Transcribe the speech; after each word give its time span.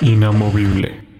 Inamovible. 0.00 1.11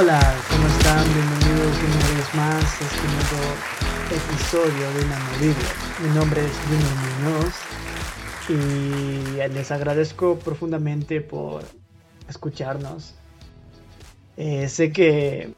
Hola, 0.00 0.18
¿cómo 0.48 0.66
están? 0.66 1.04
Bienvenidos 1.12 1.76
una 1.76 2.16
vez 2.16 2.34
más 2.34 2.64
a 2.64 2.84
este 2.86 3.06
nuevo 3.06 3.54
episodio 4.10 4.94
de 4.94 5.02
Inamovible. 5.02 5.68
Mi 6.02 6.08
nombre 6.14 6.46
es 6.46 6.52
Junior 6.68 6.94
Muñoz 7.28 7.54
y 8.48 9.52
les 9.54 9.70
agradezco 9.70 10.38
profundamente 10.38 11.20
por 11.20 11.64
escucharnos. 12.30 13.14
Eh, 14.38 14.70
sé 14.70 14.90
que 14.90 15.52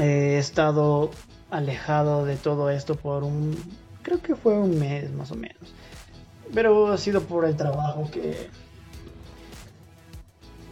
he 0.00 0.38
estado 0.38 1.10
alejado 1.50 2.24
de 2.24 2.36
todo 2.36 2.70
esto 2.70 2.94
por 2.94 3.22
un, 3.22 3.54
creo 4.00 4.22
que 4.22 4.34
fue 4.34 4.54
un 4.54 4.78
mes 4.78 5.12
más 5.12 5.30
o 5.30 5.34
menos. 5.34 5.74
Pero 6.54 6.90
ha 6.90 6.96
sido 6.96 7.20
por 7.20 7.44
el 7.44 7.54
trabajo 7.54 8.10
que, 8.10 8.48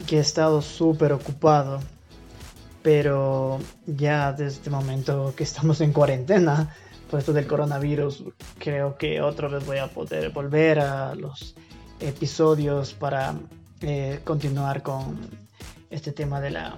que 0.06 0.16
he 0.16 0.20
estado 0.20 0.62
súper 0.62 1.12
ocupado 1.12 1.80
pero 2.82 3.58
ya 3.86 4.32
desde 4.32 4.58
este 4.58 4.70
momento 4.70 5.34
que 5.36 5.44
estamos 5.44 5.80
en 5.80 5.92
cuarentena, 5.92 6.74
por 7.10 7.18
esto 7.18 7.32
del 7.32 7.46
coronavirus, 7.46 8.24
creo 8.58 8.96
que 8.96 9.20
otra 9.20 9.48
vez 9.48 9.66
voy 9.66 9.78
a 9.78 9.88
poder 9.88 10.30
volver 10.30 10.78
a 10.78 11.14
los 11.14 11.54
episodios 11.98 12.94
para 12.94 13.34
eh, 13.82 14.20
continuar 14.24 14.82
con 14.82 15.18
este 15.90 16.12
tema 16.12 16.40
de 16.40 16.50
la, 16.50 16.76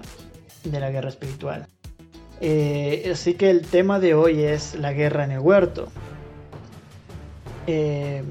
de 0.63 0.79
la 0.79 0.89
guerra 0.89 1.09
espiritual. 1.09 1.67
Eh, 2.41 3.09
así 3.11 3.35
que 3.35 3.49
el 3.49 3.61
tema 3.61 3.99
de 3.99 4.15
hoy 4.15 4.41
es 4.41 4.75
la 4.75 4.91
guerra 4.91 5.23
en 5.23 5.31
el 5.31 5.39
huerto. 5.39 5.87
Eh, 7.67 8.23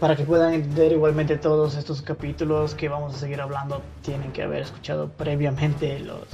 para 0.00 0.16
que 0.16 0.24
puedan 0.24 0.54
entender 0.54 0.92
igualmente 0.92 1.36
todos 1.38 1.76
estos 1.76 2.02
capítulos 2.02 2.74
que 2.74 2.88
vamos 2.88 3.14
a 3.14 3.18
seguir 3.18 3.40
hablando, 3.40 3.82
tienen 4.02 4.32
que 4.32 4.42
haber 4.42 4.62
escuchado 4.62 5.08
previamente 5.08 5.98
los, 5.98 6.26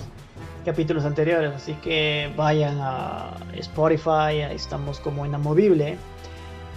capítulos 0.65 1.05
anteriores, 1.05 1.53
así 1.55 1.75
que 1.75 2.33
vayan 2.37 2.79
a 2.81 3.35
Spotify, 3.55 4.43
ahí 4.43 4.57
estamos 4.57 5.01
como 5.01 5.25
inamovible. 5.27 5.99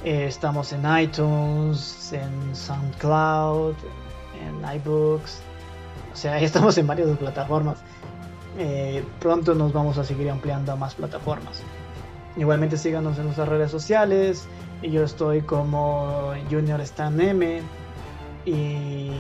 Eh, 0.04 0.26
estamos 0.28 0.74
en 0.74 0.84
iTunes, 1.00 2.12
en 2.12 2.56
SoundCloud, 2.56 3.76
en 4.42 4.76
iBooks, 4.76 5.42
o 6.12 6.16
sea, 6.16 6.40
estamos 6.42 6.78
en 6.78 6.88
varias 6.88 7.18
plataformas. 7.18 7.78
Eh, 8.58 9.04
pronto 9.20 9.56
nos 9.56 9.74
vamos 9.74 9.98
a 9.98 10.04
seguir 10.04 10.30
ampliando 10.30 10.72
a 10.72 10.76
más 10.76 10.94
plataformas. 10.96 11.62
Igualmente 12.36 12.78
síganos 12.78 13.18
en 13.18 13.26
nuestras 13.26 13.48
redes 13.48 13.72
sociales. 13.72 14.48
Yo 14.82 15.04
estoy 15.04 15.42
como 15.42 16.34
Junior 16.50 16.82
Stan 16.82 17.20
M 17.20 17.62
y, 18.46 18.52
y 18.52 19.12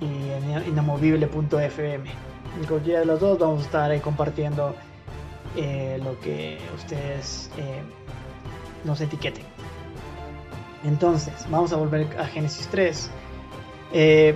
en 0.00 0.68
inamovible.fm 0.68 2.31
en 2.58 2.66
cualquiera 2.66 3.00
de 3.00 3.06
los 3.06 3.20
dos 3.20 3.38
vamos 3.38 3.62
a 3.62 3.64
estar 3.64 4.00
compartiendo 4.00 4.74
eh, 5.56 6.00
lo 6.02 6.18
que 6.20 6.58
ustedes 6.74 7.50
eh, 7.58 7.82
nos 8.84 9.00
etiqueten. 9.00 9.44
Entonces, 10.84 11.46
vamos 11.50 11.72
a 11.72 11.76
volver 11.76 12.06
a 12.18 12.26
Génesis 12.26 12.66
3. 12.68 13.10
Eh, 13.92 14.34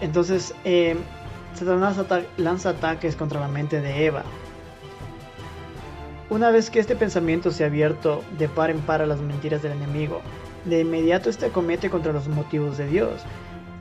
entonces, 0.00 0.54
Satanás 1.54 1.96
lanza 2.36 2.70
ataques 2.70 3.16
contra 3.16 3.40
la 3.40 3.48
mente 3.48 3.80
de 3.80 4.06
Eva. 4.06 4.22
Una 6.30 6.50
vez 6.50 6.70
que 6.70 6.80
este 6.80 6.96
pensamiento 6.96 7.50
se 7.50 7.64
ha 7.64 7.66
abierto 7.66 8.22
de 8.38 8.48
par 8.48 8.70
en 8.70 8.80
par 8.80 9.02
a 9.02 9.06
las 9.06 9.20
mentiras 9.20 9.62
del 9.62 9.72
enemigo, 9.72 10.22
de 10.64 10.80
inmediato 10.80 11.28
este 11.28 11.48
comete 11.48 11.90
contra 11.90 12.12
los 12.12 12.28
motivos 12.28 12.78
de 12.78 12.86
Dios, 12.86 13.22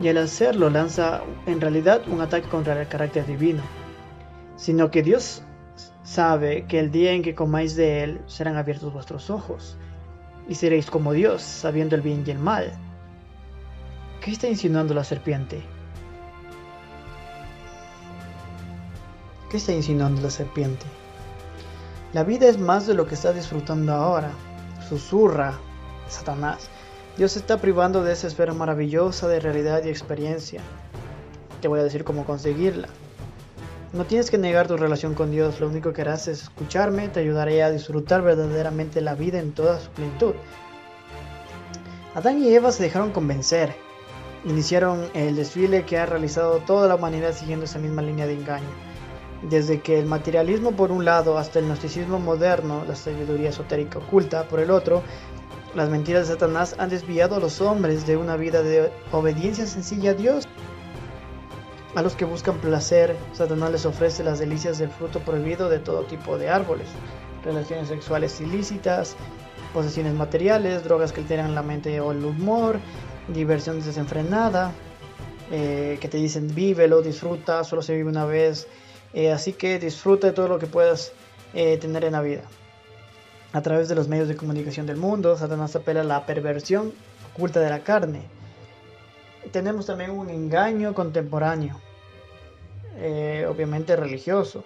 y 0.02 0.10
al 0.10 0.18
hacerlo 0.18 0.70
lanza 0.70 1.22
en 1.46 1.62
realidad 1.62 2.02
un 2.08 2.22
ataque 2.22 2.48
contra 2.50 2.80
el 2.80 2.88
carácter 2.88 3.26
divino, 3.26 3.62
sino 4.56 4.90
que 4.90 5.04
Dios 5.04 5.44
sabe 6.04 6.66
que 6.66 6.80
el 6.80 6.92
día 6.92 7.12
en 7.12 7.22
que 7.22 7.36
comáis 7.36 7.76
de 7.76 8.04
él 8.04 8.22
serán 8.26 8.58
abiertos 8.58 8.92
vuestros 8.92 9.30
ojos, 9.30 9.78
y 10.50 10.56
seréis 10.56 10.90
como 10.90 11.14
Dios, 11.14 11.44
sabiendo 11.44 11.96
el 11.96 12.02
bien 12.02 12.24
y 12.26 12.32
el 12.32 12.40
mal. 12.40 12.74
¿Qué 14.22 14.32
está 14.32 14.48
insinuando 14.48 14.94
la 14.94 15.04
serpiente? 15.04 15.62
¿Qué 19.50 19.58
está 19.58 19.72
insinuando 19.72 20.22
la 20.22 20.30
serpiente? 20.30 20.86
La 22.14 22.24
vida 22.24 22.48
es 22.48 22.58
más 22.58 22.88
de 22.88 22.96
lo 22.96 23.06
que 23.08 23.16
está 23.16 23.32
disfrutando 23.34 23.94
ahora, 23.94 24.32
susurra 24.90 25.54
Satanás. 26.08 26.70
Dios 27.18 27.36
está 27.36 27.58
privando 27.58 28.04
de 28.04 28.14
esa 28.14 28.28
esfera 28.28 28.54
maravillosa 28.54 29.28
de 29.28 29.42
realidad 29.42 29.84
y 29.84 29.90
experiencia. 29.90 30.62
Te 31.62 31.68
voy 31.68 31.82
a 31.82 31.84
decir 31.84 32.06
cómo 32.06 32.26
conseguirla. 32.26 32.88
No 33.92 34.06
tienes 34.06 34.32
que 34.32 34.38
negar 34.38 34.68
tu 34.68 34.78
relación 34.78 35.14
con 35.14 35.32
Dios, 35.32 35.60
lo 35.60 35.68
único 35.68 35.92
que 35.92 36.02
harás 36.02 36.30
es 36.30 36.44
escucharme, 36.44 37.10
te 37.10 37.20
ayudaré 37.20 37.62
a 37.62 37.70
disfrutar 37.70 38.22
verdaderamente 38.22 39.02
la 39.02 39.16
vida 39.16 39.40
en 39.40 39.52
toda 39.52 39.82
su 39.82 39.90
plenitud. 39.90 40.34
Adán 42.16 42.42
y 42.42 42.54
Eva 42.54 42.72
se 42.72 42.84
dejaron 42.84 43.12
convencer. 43.12 43.76
Iniciaron 44.46 45.10
el 45.14 45.36
desfile 45.36 45.86
que 45.86 45.98
ha 45.98 46.06
realizado 46.06 46.60
toda 46.60 46.88
la 46.88 46.96
humanidad 46.96 47.34
siguiendo 47.34 47.66
esa 47.66 47.80
misma 47.80 48.02
línea 48.02 48.26
de 48.26 48.34
engaño. 48.34 48.70
Desde 49.50 49.82
que 49.82 50.00
el 50.00 50.06
materialismo 50.06 50.72
por 50.72 50.92
un 50.92 51.04
lado 51.04 51.38
hasta 51.38 51.60
el 51.60 51.66
gnosticismo 51.66 52.20
moderno, 52.20 52.86
la 52.88 52.96
sabiduría 52.96 53.50
esotérica 53.50 54.00
oculta 54.00 54.48
por 54.48 54.62
el 54.62 54.72
otro, 54.72 55.04
las 55.76 55.90
mentiras 55.90 56.28
de 56.28 56.34
Satanás 56.34 56.76
han 56.78 56.90
desviado 56.90 57.36
a 57.36 57.40
los 57.40 57.62
hombres 57.62 58.06
de 58.06 58.18
una 58.18 58.36
vida 58.36 58.62
de 58.62 58.92
obediencia 59.12 59.66
sencilla 59.66 60.12
a 60.12 60.14
Dios. 60.16 60.48
A 61.96 62.02
los 62.02 62.16
que 62.16 62.26
buscan 62.26 62.58
placer, 62.60 63.16
Satanás 63.34 63.72
les 63.72 63.86
ofrece 63.86 64.24
las 64.24 64.40
delicias 64.40 64.78
del 64.78 64.90
fruto 64.90 65.20
prohibido 65.20 65.70
de 65.70 65.80
todo 65.80 66.04
tipo 66.04 66.38
de 66.38 66.50
árboles, 66.50 66.88
relaciones 67.44 67.90
sexuales 67.90 68.40
ilícitas, 68.40 69.16
posesiones 69.74 70.14
materiales, 70.14 70.84
drogas 70.84 71.12
que 71.12 71.22
alteran 71.22 71.56
la 71.56 71.64
mente 71.64 72.00
o 72.00 72.12
el 72.12 72.24
humor, 72.24 72.80
diversión 73.28 73.82
desenfrenada, 73.82 74.74
eh, 75.52 75.98
que 76.00 76.08
te 76.08 76.18
dicen 76.18 76.54
vívelo, 76.54 77.02
disfruta, 77.02 77.64
solo 77.64 77.82
se 77.82 77.94
vive 77.94 78.10
una 78.10 78.26
vez, 78.26 78.68
eh, 79.14 79.32
así 79.32 79.54
que 79.54 79.80
disfruta 79.80 80.28
de 80.28 80.34
todo 80.34 80.48
lo 80.48 80.60
que 80.60 80.68
puedas 80.68 81.12
eh, 81.54 81.78
tener 81.78 82.06
en 82.06 82.14
la 82.14 82.22
vida. 82.22 82.44
A 83.54 83.62
través 83.62 83.90
de 83.90 83.96
los 83.96 84.08
medios 84.08 84.30
de 84.30 84.38
comunicación 84.38 84.86
del 84.86 84.96
mundo, 84.96 85.38
Satanás 85.38 85.76
apela 85.76 86.02
a 86.02 86.06
la 86.06 86.26
perversión 86.26 86.94
oculta 87.34 87.60
de 87.60 87.70
la 87.70 87.84
carne. 87.84 88.22
Tenemos 89.52 89.86
también 89.86 90.12
un 90.12 90.30
engaño 90.30 90.94
contemporáneo, 90.94 91.82
eh, 92.96 93.46
obviamente 93.50 93.98
religioso. 93.98 94.64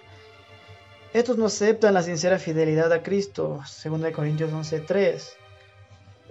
Estos 1.12 1.36
no 1.36 1.46
aceptan 1.46 1.94
la 1.94 2.02
sincera 2.02 2.38
fidelidad 2.38 2.92
a 2.92 3.02
Cristo, 3.02 3.60
2 3.82 4.12
Corintios 4.12 4.52
11:3. 4.52 5.34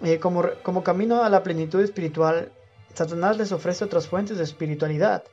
Eh, 0.04 0.20
como, 0.20 0.44
como 0.64 0.84
camino 0.84 1.24
a 1.24 1.30
la 1.30 1.44
plenitud 1.44 1.82
espiritual, 1.82 2.52
Satanás 2.94 3.38
les 3.38 3.52
ofrece 3.52 3.84
otras 3.84 4.08
fuentes 4.08 4.38
de 4.38 4.44
espiritualidad. 4.46 5.24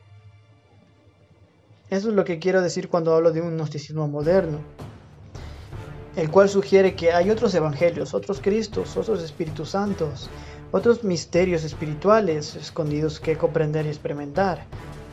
Eso 1.88 2.08
es 2.08 2.14
lo 2.14 2.24
que 2.24 2.40
quiero 2.40 2.62
decir 2.62 2.88
cuando 2.88 3.14
hablo 3.14 3.30
de 3.30 3.42
un 3.42 3.56
gnosticismo 3.56 4.08
moderno 4.08 4.60
el 6.16 6.30
cual 6.30 6.48
sugiere 6.48 6.94
que 6.94 7.12
hay 7.12 7.30
otros 7.30 7.54
evangelios, 7.54 8.12
otros 8.12 8.40
Cristos, 8.40 8.96
otros 8.96 9.22
Espíritus 9.22 9.70
Santos, 9.70 10.28
otros 10.70 11.04
misterios 11.04 11.64
espirituales 11.64 12.54
escondidos 12.54 13.18
que 13.18 13.36
comprender 13.36 13.86
y 13.86 13.88
experimentar. 13.88 14.66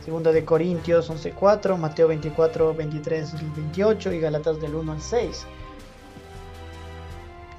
Segunda 0.04 0.32
de 0.32 0.44
Corintios 0.44 1.10
11.4, 1.10 1.78
Mateo 1.78 2.08
24, 2.08 2.74
23 2.74 3.34
28 3.56 4.14
y 4.14 4.20
Galatas 4.20 4.60
del 4.60 4.76
1 4.76 4.92
al 4.92 5.02
6. 5.02 5.46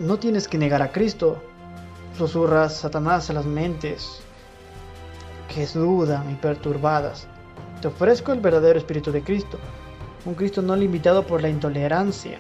No 0.01 0.19
tienes 0.19 0.49
que 0.49 0.59
negar 0.59 0.83
a 0.83 0.93
Cristo, 0.93 1.43
susurra 2.17 2.69
Satanás 2.69 3.31
a 3.31 3.35
las 3.35 3.47
mentes 3.47 4.21
que 5.55 5.67
dudan 5.67 6.31
y 6.31 6.35
perturbadas. 6.35 7.27
Te 7.81 7.89
ofrezco 7.89 8.33
el 8.33 8.41
verdadero 8.41 8.79
Espíritu 8.79 9.13
de 9.13 9.23
Cristo, 9.23 9.59
un 10.25 10.35
Cristo 10.35 10.63
no 10.63 10.77
limitado 10.77 11.27
por 11.27 11.43
la 11.43 11.49
intolerancia. 11.49 12.39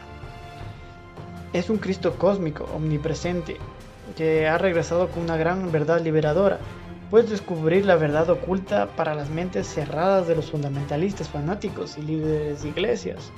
Es 1.52 1.68
un 1.68 1.78
Cristo 1.78 2.14
cósmico, 2.16 2.64
omnipresente, 2.74 3.56
que 4.16 4.46
ha 4.46 4.58
regresado 4.58 5.08
con 5.08 5.24
una 5.24 5.36
gran 5.36 5.72
verdad 5.72 6.00
liberadora. 6.00 6.58
Puedes 7.10 7.28
descubrir 7.28 7.84
la 7.84 7.96
verdad 7.96 8.30
oculta 8.30 8.86
para 8.86 9.14
las 9.14 9.30
mentes 9.30 9.66
cerradas 9.66 10.28
de 10.28 10.36
los 10.36 10.50
fundamentalistas 10.50 11.28
fanáticos 11.28 11.98
y 11.98 12.02
líderes 12.02 12.62
de 12.62 12.68
iglesias. 12.68 13.32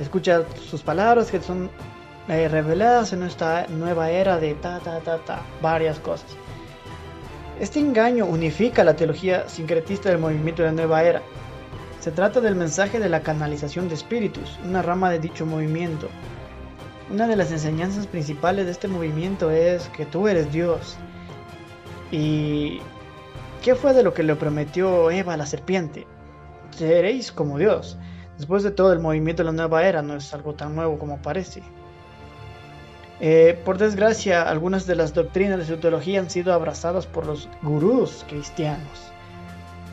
Escucha 0.00 0.42
sus 0.68 0.82
palabras 0.82 1.30
que 1.30 1.40
son 1.40 1.70
eh, 2.28 2.48
reveladas 2.48 3.12
en 3.12 3.22
esta 3.22 3.66
nueva 3.68 4.10
era 4.10 4.38
de 4.38 4.54
ta 4.54 4.80
ta 4.80 4.98
ta 4.98 5.18
ta, 5.18 5.42
varias 5.60 6.00
cosas. 6.00 6.36
Este 7.60 7.78
engaño 7.78 8.26
unifica 8.26 8.82
la 8.82 8.96
teología 8.96 9.48
sincretista 9.48 10.08
del 10.08 10.18
movimiento 10.18 10.62
de 10.62 10.68
la 10.70 10.74
nueva 10.74 11.04
era. 11.04 11.22
Se 12.02 12.10
trata 12.10 12.40
del 12.40 12.56
mensaje 12.56 12.98
de 12.98 13.08
la 13.08 13.22
canalización 13.22 13.86
de 13.88 13.94
espíritus, 13.94 14.58
una 14.64 14.82
rama 14.82 15.08
de 15.08 15.20
dicho 15.20 15.46
movimiento. 15.46 16.08
Una 17.12 17.28
de 17.28 17.36
las 17.36 17.52
enseñanzas 17.52 18.08
principales 18.08 18.64
de 18.64 18.72
este 18.72 18.88
movimiento 18.88 19.52
es 19.52 19.88
que 19.90 20.04
tú 20.04 20.26
eres 20.26 20.50
Dios. 20.50 20.96
¿Y 22.10 22.80
qué 23.62 23.76
fue 23.76 23.94
de 23.94 24.02
lo 24.02 24.14
que 24.14 24.24
le 24.24 24.34
prometió 24.34 25.12
Eva 25.12 25.34
a 25.34 25.36
la 25.36 25.46
serpiente? 25.46 26.08
Seréis 26.76 27.30
como 27.30 27.56
Dios. 27.56 27.96
Después 28.36 28.64
de 28.64 28.72
todo, 28.72 28.92
el 28.92 28.98
movimiento 28.98 29.44
de 29.44 29.52
la 29.52 29.52
nueva 29.52 29.84
era 29.84 30.02
no 30.02 30.16
es 30.16 30.34
algo 30.34 30.54
tan 30.54 30.74
nuevo 30.74 30.98
como 30.98 31.22
parece. 31.22 31.62
Eh, 33.20 33.56
por 33.64 33.78
desgracia, 33.78 34.42
algunas 34.42 34.88
de 34.88 34.96
las 34.96 35.14
doctrinas 35.14 35.60
de 35.60 35.66
su 35.66 35.76
teología 35.76 36.18
han 36.18 36.30
sido 36.30 36.52
abrazadas 36.52 37.06
por 37.06 37.26
los 37.26 37.48
gurús 37.62 38.24
cristianos, 38.28 39.11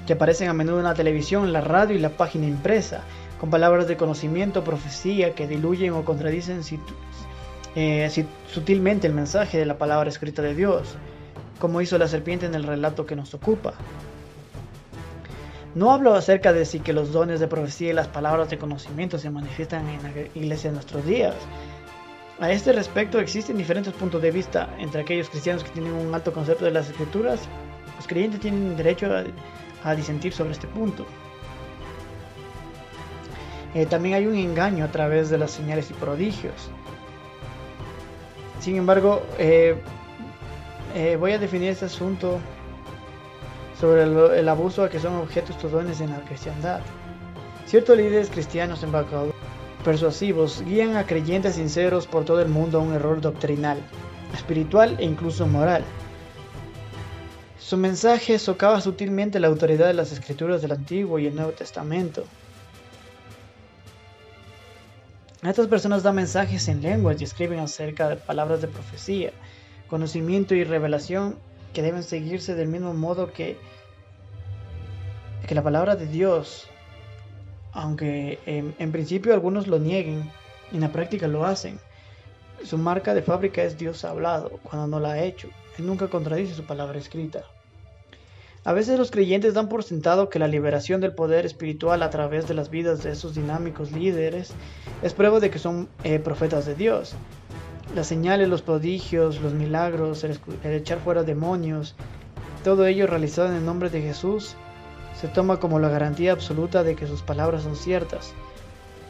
que 0.09 0.13
aparecen 0.13 0.50
a 0.50 0.53
menudo 0.53 0.79
en 0.79 0.85
la 0.85 0.95
televisión, 0.95 1.53
la 1.53 1.61
radio 1.61 1.95
y 1.95 2.00
la 2.00 2.09
página 2.09 2.47
impresa, 2.47 3.03
con 3.39 3.51
palabras 3.51 3.88
de 3.88 3.95
conocimiento, 3.95 4.63
profecía, 4.63 5.35
que 5.35 5.45
diluyen 5.45 5.94
o 5.94 6.03
contradicen 6.03 6.61
eh, 7.75 8.25
sutilmente 8.51 9.06
el 9.06 9.13
mensaje 9.13 9.59
de 9.59 9.67
la 9.67 9.77
palabra 9.77 10.09
escrita 10.09 10.41
de 10.41 10.56
Dios, 10.56 10.95
como 11.59 11.79
hizo 11.79 11.95
la 12.00 12.07
serpiente 12.07 12.47
en 12.47 12.56
el 12.56 12.63
relato 12.63 13.06
que 13.06 13.15
nos 13.15 13.35
ocupa. 13.35 13.75
No 15.75 15.91
hablo 15.91 16.15
acerca 16.15 16.53
de 16.53 16.65
si 16.65 16.79
los 16.79 17.12
dones 17.12 17.39
de 17.39 17.47
profecía 17.47 17.91
y 17.91 17.94
las 17.94 18.07
palabras 18.07 18.50
de 18.50 18.57
conocimiento 18.57 19.19
se 19.19 19.29
manifiestan 19.29 19.88
en 19.89 20.01
la 20.01 20.09
iglesia 20.33 20.71
de 20.71 20.73
nuestros 20.77 21.05
días. 21.05 21.35
A 22.39 22.51
este 22.51 22.73
respecto 22.73 23.19
existen 23.19 23.59
diferentes 23.59 23.94
puntos 23.94 24.23
de 24.23 24.31
vista 24.31 24.75
entre 24.79 25.01
aquellos 25.01 25.29
cristianos 25.29 25.63
que 25.63 25.69
tienen 25.69 25.94
un 25.94 26.15
alto 26.15 26.33
concepto 26.33 26.65
de 26.65 26.71
las 26.71 26.89
escrituras. 26.89 27.41
Los 27.95 28.07
creyentes 28.07 28.39
tienen 28.39 28.75
derecho 28.75 29.05
a, 29.13 29.23
disentir 29.95 30.33
sobre 30.33 30.51
este 30.51 30.67
punto. 30.67 31.05
Eh, 33.73 33.85
también 33.85 34.15
hay 34.15 34.25
un 34.25 34.35
engaño 34.35 34.83
a 34.83 34.87
través 34.91 35.29
de 35.29 35.37
las 35.37 35.51
señales 35.51 35.91
y 35.91 35.93
prodigios. 35.93 36.69
Sin 38.59 38.75
embargo, 38.75 39.21
eh, 39.37 39.75
eh, 40.95 41.17
voy 41.19 41.33
a 41.33 41.39
definir 41.39 41.69
este 41.69 41.85
asunto 41.85 42.39
sobre 43.79 44.03
el, 44.03 44.49
abuso 44.49 44.83
a 44.83 44.89
que 44.89 44.99
son 44.99 45.15
objetos 45.15 45.51
estos 45.51 45.71
dones 45.71 46.01
en 46.01 46.09
la 46.09 46.19
cristiandad. 46.21 46.81
Ciertos 47.65 47.95
líderes 47.95 48.29
cristianos 48.29 48.83
embajadores 48.83 49.33
persuasivos 49.85 50.63
guían 50.65 50.97
a 50.97 51.05
creyentes 51.05 51.55
sinceros 51.55 52.07
por 52.07 52.25
todo 52.25 52.41
el 52.41 52.49
mundo 52.49 52.79
a 52.79 52.81
un 52.81 52.93
error 52.93 53.21
doctrinal, 53.21 53.77
espiritual 54.33 54.97
e 54.99 55.05
incluso 55.05 55.47
moral. 55.47 55.83
Su 57.69 57.77
mensaje 57.77 58.39
socava 58.39 58.81
sutilmente 58.81 59.39
la 59.39 59.45
autoridad 59.45 59.86
de 59.86 59.94
las 59.94 60.12
escrituras 60.12 60.63
del 60.63 60.71
Antiguo 60.71 61.19
y 61.19 61.27
el 61.27 61.36
Nuevo 61.36 61.51
Testamento. 61.51 62.24
Estas 65.44 65.68
personas 65.68 66.01
dan 66.01 66.16
mensajes 66.16 66.68
en 66.68 66.81
lenguas 66.81 67.21
y 67.21 67.25
escriben 67.25 67.60
acerca 67.60 68.10
de 68.10 68.16
palabras 68.16 68.62
de 68.62 68.69
profecía, 68.69 69.33
conocimiento 69.88 70.56
y 70.56 70.63
revelación 70.63 71.38
que 71.71 71.83
deben 71.83 72.01
seguirse 72.01 72.56
del 72.56 72.69
mismo 72.69 72.95
modo 72.95 73.31
que, 73.33 73.56
que 75.48 75.54
la 75.54 75.62
palabra 75.62 75.95
de 75.95 76.07
Dios, 76.07 76.68
aunque 77.72 78.39
en, 78.48 78.92
principio 78.92 79.31
algunos 79.31 79.68
lo 79.68 79.77
nieguen, 79.77 80.31
en 80.72 80.81
la 80.81 80.92
práctica 80.92 81.27
lo 81.27 81.45
hacen. 81.45 81.80
Su 82.63 82.80
marca 82.80 83.13
de 83.13 83.22
fábrica 83.22 83.62
es 83.62 83.77
Dios 83.77 84.04
hablado, 84.06 84.60
cuando 84.63 84.88
no 84.88 85.00
la 85.00 85.12
ha 85.12 85.24
hecho. 85.24 85.50
Él 85.77 85.86
nunca 85.86 86.07
contradice 86.07 86.56
su 86.56 86.63
palabra 86.63 86.98
escrita. 86.98 87.44
A 88.69 88.74
veces 88.74 89.00
los 89.00 89.10
creyentes 89.10 89.56
dan 89.56 89.68
por 89.68 89.83
sentado 89.83 90.30
que 90.30 90.38
la 90.38 90.48
liberación 90.48 91.01
del 91.01 91.16
poder 91.16 91.44
espiritual 91.44 92.04
a 92.04 92.12
través 92.12 92.48
de 92.48 92.54
las 92.54 92.69
vidas 92.69 93.01
de 93.01 93.13
esos 93.13 93.33
dinámicos 93.33 93.92
líderes 93.92 94.51
es 95.01 95.16
prueba 95.16 95.39
de 95.39 95.50
que 95.50 95.57
son 95.57 95.89
eh, 96.04 96.19
profetas 96.19 96.68
de 96.68 96.75
Dios. 96.75 97.16
Las 97.95 98.06
señales, 98.06 98.48
los 98.48 98.62
prodigios, 98.62 99.42
los 99.42 99.56
milagros, 99.56 100.24
el, 100.24 100.39
echar 100.63 101.00
fuera 101.00 101.24
demonios, 101.24 101.95
todo 102.63 102.86
ello 102.86 103.07
realizado 103.07 103.48
en 103.48 103.56
el 103.56 103.66
nombre 103.66 103.89
de 103.89 104.04
Jesús, 104.04 104.54
se 105.19 105.27
toma 105.27 105.60
como 105.60 105.80
la 105.80 105.89
garantía 105.89 106.31
absoluta 106.31 106.83
de 106.83 106.95
que 106.95 107.07
sus 107.07 107.24
palabras 107.24 107.63
son 107.63 107.75
ciertas. 107.75 108.33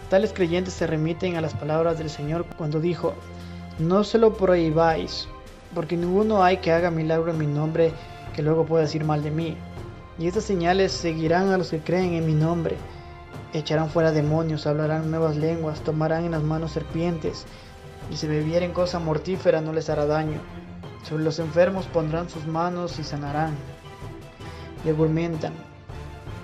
Tales 0.09 0.31
creyentes 0.31 0.73
se 0.73 0.87
remiten 0.87 1.35
a 1.35 1.41
las 1.41 1.53
palabras 1.53 1.97
del 1.97 2.09
Señor 2.09 2.45
cuando 2.57 2.79
dijo, 2.79 3.13
no 3.77 4.05
se 4.05 4.19
lo 4.19 4.35
prohibáis, 4.35 5.27
porque 5.75 5.97
ninguno 5.97 6.45
hay 6.45 6.59
que 6.59 6.71
haga 6.71 6.91
milagro 6.91 7.31
en 7.31 7.39
mi 7.39 7.45
nombre 7.45 7.91
que 8.39 8.43
luego 8.43 8.65
pueda 8.65 8.85
decir 8.85 9.03
mal 9.03 9.21
de 9.21 9.31
mí. 9.31 9.57
Y 10.17 10.27
estas 10.27 10.45
señales 10.45 10.93
seguirán 10.93 11.49
a 11.49 11.57
los 11.57 11.71
que 11.71 11.81
creen 11.81 12.13
en 12.13 12.25
mi 12.25 12.33
nombre. 12.33 12.77
Echarán 13.51 13.89
fuera 13.89 14.13
demonios, 14.13 14.65
hablarán 14.65 15.11
nuevas 15.11 15.35
lenguas, 15.35 15.81
tomarán 15.81 16.23
en 16.23 16.31
las 16.31 16.41
manos 16.41 16.71
serpientes, 16.71 17.45
y 18.09 18.15
si 18.15 18.27
bebieren 18.27 18.71
cosa 18.71 18.97
mortífera 18.97 19.59
no 19.59 19.73
les 19.73 19.89
hará 19.89 20.05
daño. 20.05 20.39
Sobre 21.03 21.25
los 21.25 21.37
enfermos 21.39 21.85
pondrán 21.87 22.29
sus 22.29 22.47
manos 22.47 22.97
y 22.97 23.03
sanarán. 23.03 23.55
Y 24.85 24.89
argumentan. 24.89 25.51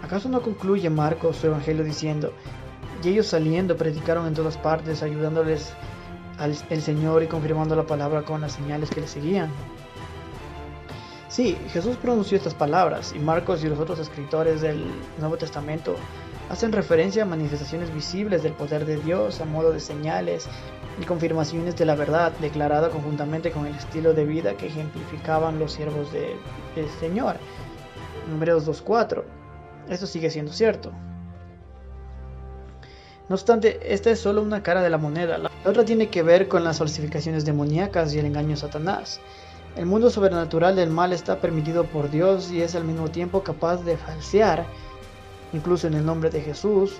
¿Acaso 0.03 0.27
no 0.27 0.41
concluye 0.41 0.89
Marcos 0.89 1.37
su 1.37 1.47
evangelio 1.47 1.85
diciendo, 1.85 2.33
y 3.01 3.07
ellos 3.07 3.27
saliendo 3.27 3.77
predicaron 3.77 4.27
en 4.27 4.33
todas 4.33 4.57
partes, 4.57 5.01
ayudándoles 5.01 5.71
al 6.39 6.57
el 6.69 6.81
Señor 6.81 7.23
y 7.23 7.27
confirmando 7.27 7.73
la 7.73 7.87
palabra 7.87 8.23
con 8.23 8.41
las 8.41 8.51
señales 8.51 8.89
que 8.89 8.99
le 8.99 9.07
seguían? 9.07 9.49
Sí, 11.35 11.57
Jesús 11.73 11.97
pronunció 11.97 12.37
estas 12.37 12.53
palabras 12.53 13.11
y 13.13 13.19
Marcos 13.19 13.61
y 13.61 13.67
los 13.67 13.77
otros 13.77 13.99
escritores 13.99 14.61
del 14.61 14.85
Nuevo 15.19 15.35
Testamento 15.35 15.97
hacen 16.49 16.71
referencia 16.71 17.23
a 17.23 17.25
manifestaciones 17.25 17.93
visibles 17.93 18.41
del 18.41 18.53
poder 18.53 18.85
de 18.85 18.95
Dios 18.95 19.41
a 19.41 19.45
modo 19.45 19.73
de 19.73 19.81
señales 19.81 20.47
y 20.97 21.03
confirmaciones 21.03 21.75
de 21.75 21.83
la 21.83 21.95
verdad 21.95 22.31
declarada 22.39 22.89
conjuntamente 22.89 23.51
con 23.51 23.65
el 23.65 23.75
estilo 23.75 24.13
de 24.13 24.23
vida 24.23 24.55
que 24.55 24.67
ejemplificaban 24.67 25.59
los 25.59 25.73
siervos 25.73 26.07
del 26.13 26.89
Señor. 27.01 27.35
Números 28.31 28.65
2.4. 28.65 29.21
Esto 29.89 30.07
sigue 30.07 30.29
siendo 30.29 30.53
cierto. 30.53 30.93
No 33.27 33.35
obstante, 33.35 33.93
esta 33.93 34.09
es 34.09 34.19
solo 34.19 34.41
una 34.41 34.63
cara 34.63 34.81
de 34.81 34.89
la 34.89 34.97
moneda. 34.97 35.37
La 35.37 35.51
otra 35.65 35.83
tiene 35.83 36.07
que 36.07 36.23
ver 36.23 36.47
con 36.47 36.63
las 36.63 36.77
falsificaciones 36.77 37.43
demoníacas 37.43 38.13
y 38.13 38.19
el 38.19 38.25
engaño 38.27 38.51
de 38.51 38.55
Satanás. 38.55 39.19
El 39.75 39.85
mundo 39.85 40.09
sobrenatural 40.09 40.77
del 40.77 40.89
mal 40.89 41.11
está 41.11 41.41
permitido 41.41 41.83
por 41.83 42.09
Dios 42.09 42.49
y 42.49 42.61
es 42.61 42.75
al 42.75 42.85
mismo 42.85 43.09
tiempo 43.09 43.43
capaz 43.43 43.83
de 43.83 43.97
falsear, 43.97 44.65
incluso 45.51 45.87
en 45.87 45.95
el 45.95 46.05
nombre 46.05 46.29
de 46.29 46.39
Jesús, 46.39 46.99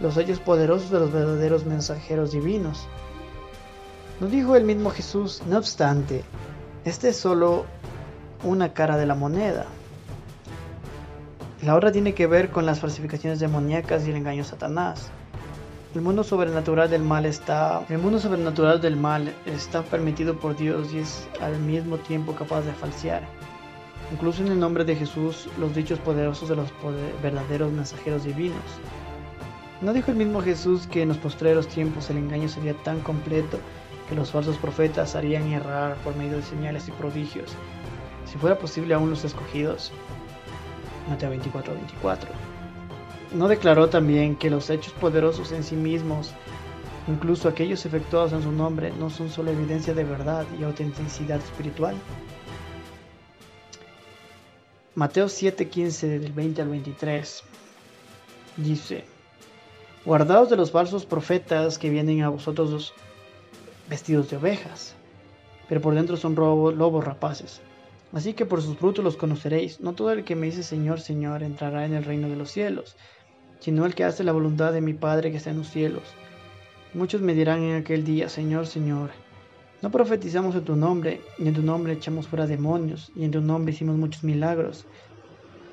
los 0.00 0.16
hechos 0.16 0.40
poderosos 0.40 0.90
de 0.90 0.98
los 0.98 1.12
verdaderos 1.12 1.64
mensajeros 1.64 2.32
divinos. 2.32 2.88
Nos 4.20 4.32
dijo 4.32 4.56
el 4.56 4.64
mismo 4.64 4.90
Jesús, 4.90 5.42
no 5.46 5.58
obstante, 5.58 6.24
este 6.84 7.10
es 7.10 7.16
solo 7.16 7.64
una 8.42 8.72
cara 8.72 8.96
de 8.96 9.06
la 9.06 9.14
moneda. 9.14 9.66
La 11.62 11.76
otra 11.76 11.92
tiene 11.92 12.12
que 12.14 12.26
ver 12.26 12.50
con 12.50 12.66
las 12.66 12.80
falsificaciones 12.80 13.38
demoníacas 13.38 14.04
y 14.04 14.10
el 14.10 14.16
engaño 14.16 14.42
de 14.42 14.48
Satanás. 14.48 15.10
El 15.96 16.02
mundo 16.02 16.22
sobrenatural 16.22 16.90
del 16.90 17.00
mal 17.00 17.24
está 17.24 17.82
el 17.88 17.96
mundo 17.96 18.18
sobrenatural 18.18 18.82
del 18.82 18.98
mal 18.98 19.32
está 19.46 19.82
permitido 19.82 20.38
por 20.38 20.54
Dios 20.54 20.92
y 20.92 20.98
es 20.98 21.26
al 21.40 21.58
mismo 21.58 21.96
tiempo 21.96 22.34
capaz 22.34 22.60
de 22.66 22.74
falsear. 22.74 23.22
Incluso 24.12 24.42
en 24.42 24.48
el 24.48 24.60
nombre 24.60 24.84
de 24.84 24.94
Jesús, 24.94 25.48
los 25.58 25.74
dichos 25.74 25.98
poderosos 26.00 26.50
de 26.50 26.56
los 26.56 26.68
verdaderos 27.22 27.72
mensajeros 27.72 28.24
divinos. 28.24 28.60
¿No 29.80 29.94
dijo 29.94 30.10
el 30.10 30.18
mismo 30.18 30.42
Jesús 30.42 30.86
que 30.86 31.00
en 31.00 31.08
los 31.08 31.16
postreros 31.16 31.66
tiempos 31.66 32.10
el 32.10 32.18
engaño 32.18 32.50
sería 32.50 32.74
tan 32.74 33.00
completo 33.00 33.58
que 34.06 34.16
los 34.16 34.32
falsos 34.32 34.58
profetas 34.58 35.16
harían 35.16 35.50
errar 35.50 35.96
por 36.04 36.14
medio 36.14 36.36
de 36.36 36.42
señales 36.42 36.88
y 36.88 36.90
prodigios, 36.90 37.52
si 38.30 38.36
fuera 38.36 38.58
posible 38.58 38.92
aún 38.92 39.08
los 39.08 39.24
escogidos. 39.24 39.92
Mateo 41.08 41.30
24, 41.30 41.72
24. 41.72 42.45
¿No 43.36 43.48
declaró 43.48 43.88
también 43.88 44.36
que 44.36 44.50
los 44.50 44.70
hechos 44.70 44.92
poderosos 44.94 45.52
en 45.52 45.62
sí 45.62 45.76
mismos 45.76 46.32
Incluso 47.08 47.48
aquellos 47.48 47.86
efectuados 47.86 48.32
en 48.32 48.42
su 48.42 48.50
nombre 48.50 48.92
no 48.98 49.10
son 49.10 49.30
solo 49.30 49.52
evidencia 49.52 49.94
de 49.94 50.02
verdad 50.02 50.44
y 50.58 50.64
autenticidad 50.64 51.38
espiritual. 51.38 51.94
Mateo 54.96 55.26
7:15 55.26 56.18
del 56.18 56.32
20 56.32 56.62
al 56.62 56.68
23 56.68 57.42
dice, 58.56 59.04
Guardaos 60.04 60.50
de 60.50 60.56
los 60.56 60.72
falsos 60.72 61.06
profetas 61.06 61.78
que 61.78 61.90
vienen 61.90 62.22
a 62.22 62.28
vosotros 62.28 62.92
vestidos 63.88 64.28
de 64.30 64.38
ovejas, 64.38 64.96
pero 65.68 65.80
por 65.80 65.94
dentro 65.94 66.16
son 66.16 66.34
lobos 66.34 67.04
rapaces. 67.04 67.60
Así 68.12 68.32
que 68.32 68.46
por 68.46 68.62
sus 68.62 68.78
frutos 68.78 69.04
los 69.04 69.16
conoceréis. 69.16 69.80
No 69.80 69.92
todo 69.92 70.10
el 70.10 70.24
que 70.24 70.36
me 70.36 70.46
dice 70.46 70.62
Señor, 70.62 71.00
Señor 71.00 71.42
entrará 71.42 71.84
en 71.84 71.94
el 71.94 72.04
reino 72.04 72.28
de 72.28 72.36
los 72.36 72.50
cielos, 72.50 72.96
sino 73.60 73.86
el 73.86 73.94
que 73.94 74.04
hace 74.04 74.24
la 74.24 74.32
voluntad 74.32 74.72
de 74.72 74.80
mi 74.80 74.94
Padre 74.94 75.30
que 75.30 75.38
está 75.38 75.50
en 75.50 75.58
los 75.58 75.68
cielos. 75.68 76.02
Muchos 76.94 77.20
me 77.20 77.34
dirán 77.34 77.62
en 77.62 77.76
aquel 77.76 78.04
día, 78.04 78.28
Señor, 78.28 78.66
Señor, 78.66 79.10
no 79.82 79.90
profetizamos 79.90 80.54
en 80.54 80.64
tu 80.64 80.74
nombre, 80.74 81.20
y 81.38 81.46
en 81.46 81.54
tu 81.54 81.62
nombre 81.62 81.92
echamos 81.92 82.26
fuera 82.26 82.46
demonios, 82.46 83.12
y 83.14 83.24
en 83.24 83.30
tu 83.30 83.40
nombre 83.40 83.74
hicimos 83.74 83.96
muchos 83.96 84.24
milagros. 84.24 84.86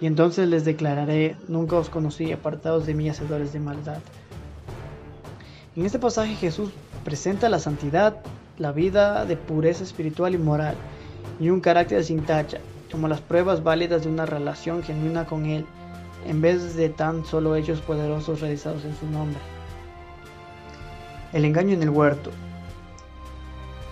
Y 0.02 0.08
entonces 0.08 0.50
les 0.50 0.66
declararé, 0.66 1.38
nunca 1.48 1.78
os 1.78 1.90
conocí, 1.90 2.32
apartados 2.32 2.86
de 2.86 2.94
mí, 2.94 3.10
hacedores 3.10 3.54
de 3.54 3.60
maldad. 3.60 4.00
En 5.76 5.86
este 5.86 5.98
pasaje 6.00 6.36
Jesús 6.36 6.72
presenta 7.06 7.48
la 7.48 7.60
santidad, 7.60 8.18
la 8.58 8.72
vida 8.72 9.26
de 9.26 9.38
pureza 9.38 9.84
espiritual 9.84 10.36
y 10.36 10.38
moral, 10.38 10.76
y 11.40 11.50
un 11.50 11.62
carácter 11.62 12.04
sin 12.04 12.26
tacha, 12.26 12.60
como 12.92 13.08
las 13.08 13.22
pruebas 13.22 13.64
válidas 13.64 14.04
de 14.04 14.10
una 14.10 14.26
relación 14.26 14.84
genuina 14.84 15.26
con 15.26 15.46
Él, 15.46 15.66
en 16.26 16.42
vez 16.42 16.76
de 16.76 16.90
tan 16.90 17.26
solo 17.26 17.56
hechos 17.56 17.82
poderosos 17.82 18.42
realizados 18.42 18.84
en 18.86 18.96
su 18.98 19.06
nombre. 19.08 19.40
El 21.32 21.46
engaño 21.46 21.74
en 21.74 21.84
el 21.84 21.90
huerto. 21.90 22.32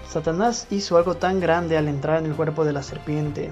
Satanás 0.08 0.68
hizo 0.70 0.98
algo 0.98 1.16
tan 1.16 1.40
grande 1.40 1.78
al 1.78 1.88
entrar 1.88 2.20
en 2.20 2.26
el 2.26 2.36
cuerpo 2.36 2.66
de 2.66 2.74
la 2.74 2.84
serpiente, 2.84 3.52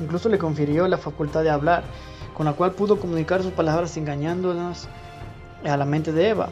incluso 0.00 0.28
le 0.28 0.38
confirió 0.38 0.86
la 0.86 0.98
facultad 0.98 1.42
de 1.42 1.50
hablar, 1.50 1.82
con 2.34 2.46
la 2.46 2.52
cual 2.52 2.72
pudo 2.72 3.00
comunicar 3.00 3.42
sus 3.42 3.52
palabras 3.52 3.96
engañándonos 3.96 4.88
a 5.64 5.76
la 5.76 5.84
mente 5.84 6.12
de 6.12 6.28
Eva, 6.28 6.48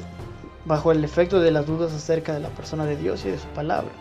bajo 0.64 0.93
el 0.93 1.04
efecto 1.04 1.40
de 1.40 1.50
las 1.50 1.66
dudas 1.66 1.93
acerca 1.93 2.33
de 2.33 2.40
la 2.40 2.49
persona 2.49 2.85
de 2.85 2.97
Dios 2.97 3.25
y 3.25 3.31
de 3.31 3.38
su 3.38 3.47
palabra. 3.49 3.93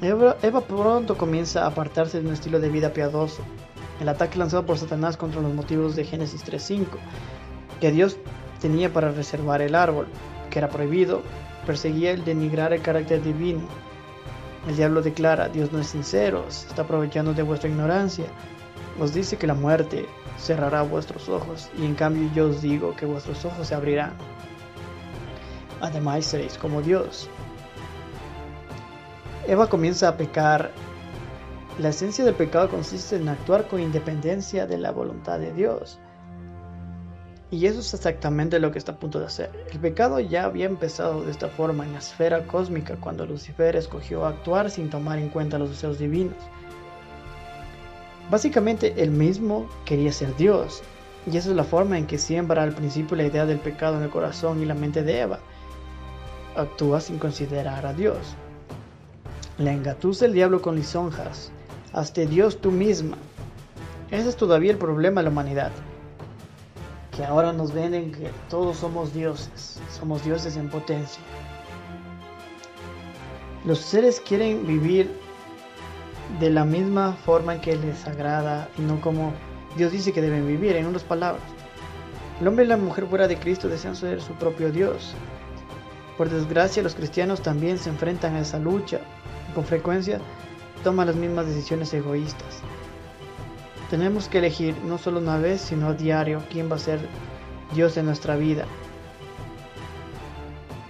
Eva, 0.00 0.60
pronto 0.60 1.18
comienza 1.18 1.64
a 1.64 1.68
apartarse 1.68 2.20
de 2.20 2.28
un 2.28 2.32
estilo 2.32 2.60
de 2.60 2.68
vida 2.68 2.92
piadoso. 2.92 3.42
El 4.00 4.08
ataque 4.08 4.38
lanzado 4.38 4.64
por 4.64 4.78
Satanás 4.78 5.16
contra 5.16 5.40
los 5.40 5.52
motivos 5.52 5.96
de 5.96 6.04
Génesis 6.04 6.44
3.5, 6.44 6.86
que 7.80 7.90
Dios 7.90 8.16
tenía 8.60 8.92
para 8.92 9.10
reservar 9.10 9.62
el 9.62 9.74
árbol, 9.74 10.06
que 10.50 10.58
era 10.58 10.68
prohibido, 10.68 11.22
perseguía 11.66 12.12
el 12.12 12.24
denigrar 12.24 12.72
el 12.72 12.82
carácter 12.82 13.22
divino. 13.22 13.62
El 14.68 14.76
diablo 14.76 15.02
declara, 15.02 15.48
Dios 15.48 15.72
no 15.72 15.80
es 15.80 15.88
sincero, 15.88 16.44
se 16.48 16.68
está 16.68 16.82
aprovechando 16.82 17.34
de 17.34 17.42
vuestra 17.42 17.68
ignorancia. 17.68 18.26
Os 19.00 19.14
dice 19.14 19.36
que 19.36 19.46
la 19.46 19.54
muerte 19.54 20.06
cerrará 20.38 20.82
vuestros 20.82 21.28
ojos, 21.28 21.70
y 21.78 21.84
en 21.84 21.94
cambio 21.94 22.30
yo 22.34 22.48
os 22.48 22.62
digo 22.62 22.94
que 22.96 23.06
vuestros 23.06 23.44
ojos 23.44 23.68
se 23.68 23.74
abrirán. 23.74 24.12
Además 25.80 26.24
seréis 26.24 26.58
como 26.58 26.82
Dios. 26.82 27.28
Eva 29.46 29.68
comienza 29.68 30.08
a 30.08 30.16
pecar. 30.16 30.72
La 31.78 31.90
esencia 31.90 32.24
del 32.24 32.34
pecado 32.34 32.68
consiste 32.68 33.14
en 33.14 33.28
actuar 33.28 33.68
con 33.68 33.80
independencia 33.80 34.66
de 34.66 34.78
la 34.78 34.90
voluntad 34.90 35.38
de 35.38 35.52
Dios. 35.52 36.00
Y 37.52 37.66
eso 37.66 37.78
es 37.78 37.94
exactamente 37.94 38.58
lo 38.58 38.72
que 38.72 38.78
está 38.78 38.92
a 38.92 38.98
punto 38.98 39.20
de 39.20 39.26
hacer. 39.26 39.50
El 39.70 39.78
pecado 39.78 40.18
ya 40.18 40.44
había 40.44 40.66
empezado 40.66 41.22
de 41.22 41.30
esta 41.30 41.46
forma 41.48 41.84
en 41.84 41.92
la 41.92 42.00
esfera 42.00 42.48
cósmica 42.48 42.96
cuando 42.96 43.26
Lucifer 43.26 43.76
escogió 43.76 44.26
actuar 44.26 44.70
sin 44.70 44.90
tomar 44.90 45.20
en 45.20 45.28
cuenta 45.28 45.56
los 45.56 45.70
deseos 45.70 46.00
divinos. 46.00 46.34
Básicamente 48.28 48.94
él 48.96 49.12
mismo 49.12 49.68
quería 49.84 50.10
ser 50.10 50.34
Dios, 50.34 50.82
y 51.30 51.36
esa 51.36 51.50
es 51.50 51.56
la 51.56 51.62
forma 51.62 51.96
en 51.96 52.08
que 52.08 52.18
siembra 52.18 52.64
al 52.64 52.74
principio 52.74 53.16
la 53.16 53.24
idea 53.24 53.46
del 53.46 53.60
pecado 53.60 53.98
en 53.98 54.02
el 54.02 54.10
corazón 54.10 54.60
y 54.60 54.66
la 54.66 54.74
mente 54.74 55.04
de 55.04 55.20
Eva. 55.20 55.38
Actúa 56.56 57.00
sin 57.00 57.20
considerar 57.20 57.86
a 57.86 57.92
Dios. 57.92 58.18
La 59.58 59.72
engatusa 59.72 60.26
el 60.26 60.32
diablo 60.32 60.60
con 60.60 60.74
lisonjas. 60.74 61.52
Hazte 61.98 62.28
Dios 62.28 62.60
tú 62.60 62.70
misma. 62.70 63.16
Ese 64.12 64.28
es 64.28 64.36
todavía 64.36 64.70
el 64.70 64.78
problema 64.78 65.20
de 65.20 65.24
la 65.24 65.30
humanidad. 65.30 65.72
Que 67.10 67.24
ahora 67.24 67.52
nos 67.52 67.74
venden 67.74 68.12
que 68.12 68.30
todos 68.48 68.76
somos 68.76 69.12
dioses. 69.12 69.80
Somos 69.98 70.24
dioses 70.24 70.56
en 70.56 70.68
potencia. 70.68 71.20
Los 73.64 73.80
seres 73.80 74.20
quieren 74.20 74.64
vivir 74.64 75.10
de 76.38 76.50
la 76.50 76.64
misma 76.64 77.14
forma 77.14 77.56
en 77.56 77.60
que 77.60 77.74
les 77.74 78.06
agrada 78.06 78.68
y 78.78 78.82
no 78.82 79.00
como 79.00 79.32
Dios 79.76 79.90
dice 79.90 80.12
que 80.12 80.22
deben 80.22 80.46
vivir, 80.46 80.76
en 80.76 80.86
unas 80.86 81.02
palabras. 81.02 81.42
El 82.40 82.46
hombre 82.46 82.64
y 82.64 82.68
la 82.68 82.76
mujer 82.76 83.08
fuera 83.08 83.26
de 83.26 83.40
Cristo 83.40 83.68
desean 83.68 83.96
ser 83.96 84.22
su 84.22 84.34
propio 84.34 84.70
Dios. 84.70 85.14
Por 86.16 86.30
desgracia, 86.30 86.80
los 86.80 86.94
cristianos 86.94 87.42
también 87.42 87.76
se 87.76 87.90
enfrentan 87.90 88.36
a 88.36 88.42
esa 88.42 88.60
lucha 88.60 89.00
con 89.52 89.64
frecuencia 89.64 90.20
toma 90.82 91.04
las 91.04 91.16
mismas 91.16 91.46
decisiones 91.46 91.92
egoístas. 91.94 92.60
Tenemos 93.90 94.28
que 94.28 94.38
elegir 94.38 94.76
no 94.84 94.98
solo 94.98 95.18
una 95.20 95.38
vez, 95.38 95.60
sino 95.60 95.88
a 95.88 95.94
diario 95.94 96.42
quién 96.50 96.70
va 96.70 96.76
a 96.76 96.78
ser 96.78 97.00
Dios 97.74 97.96
en 97.96 98.06
nuestra 98.06 98.36
vida. 98.36 98.66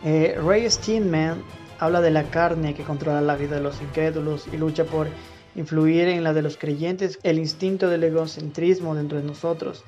Eh, 0.04 0.38
Ray 0.44 0.68
Steinman 0.70 1.42
habla 1.78 2.00
de 2.00 2.10
la 2.10 2.24
carne 2.24 2.74
que 2.74 2.84
controla 2.84 3.20
la 3.20 3.36
vida 3.36 3.56
de 3.56 3.62
los 3.62 3.80
incrédulos 3.80 4.46
y 4.52 4.56
lucha 4.56 4.84
por 4.84 5.08
influir 5.54 6.08
en 6.08 6.24
la 6.24 6.32
de 6.32 6.42
los 6.42 6.56
creyentes, 6.56 7.18
el 7.22 7.38
instinto 7.38 7.88
del 7.88 8.04
egocentrismo 8.04 8.94
dentro 8.94 9.18
de 9.18 9.24
nosotros, 9.24 9.84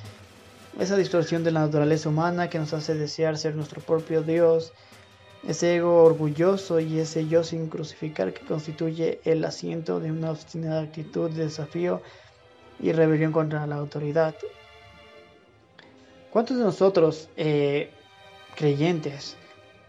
esa 0.79 0.97
distorsión 0.97 1.45
de 1.45 1.53
la 1.53 1.61
naturaleza 1.61 2.09
humana 2.09 2.49
que 2.49 2.59
nos 2.59 2.73
hace 2.73 2.95
desear 2.95 3.39
ser 3.39 3.55
nuestro 3.55 3.81
propio 3.81 4.23
Dios, 4.23 4.73
ese 5.47 5.77
ego 5.77 6.05
orgulloso 6.05 6.81
y 6.81 6.99
ese 6.99 7.27
yo 7.27 7.43
sin 7.45 7.69
crucificar 7.69 8.33
que 8.33 8.45
constituye 8.45 9.21
el 9.25 9.45
asiento 9.45 10.01
de 10.01 10.13
una 10.13 10.31
obstinada 10.31 10.83
actitud 10.83 11.31
de 11.31 11.45
desafío 11.45 12.03
y 12.79 12.93
rebelión 12.93 13.33
contra 13.33 13.67
la 13.67 13.77
autoridad. 13.77 14.35
¿Cuántos 16.31 16.59
de 16.59 16.65
nosotros, 16.65 17.29
eh, 17.37 17.91
creyentes, 18.55 19.37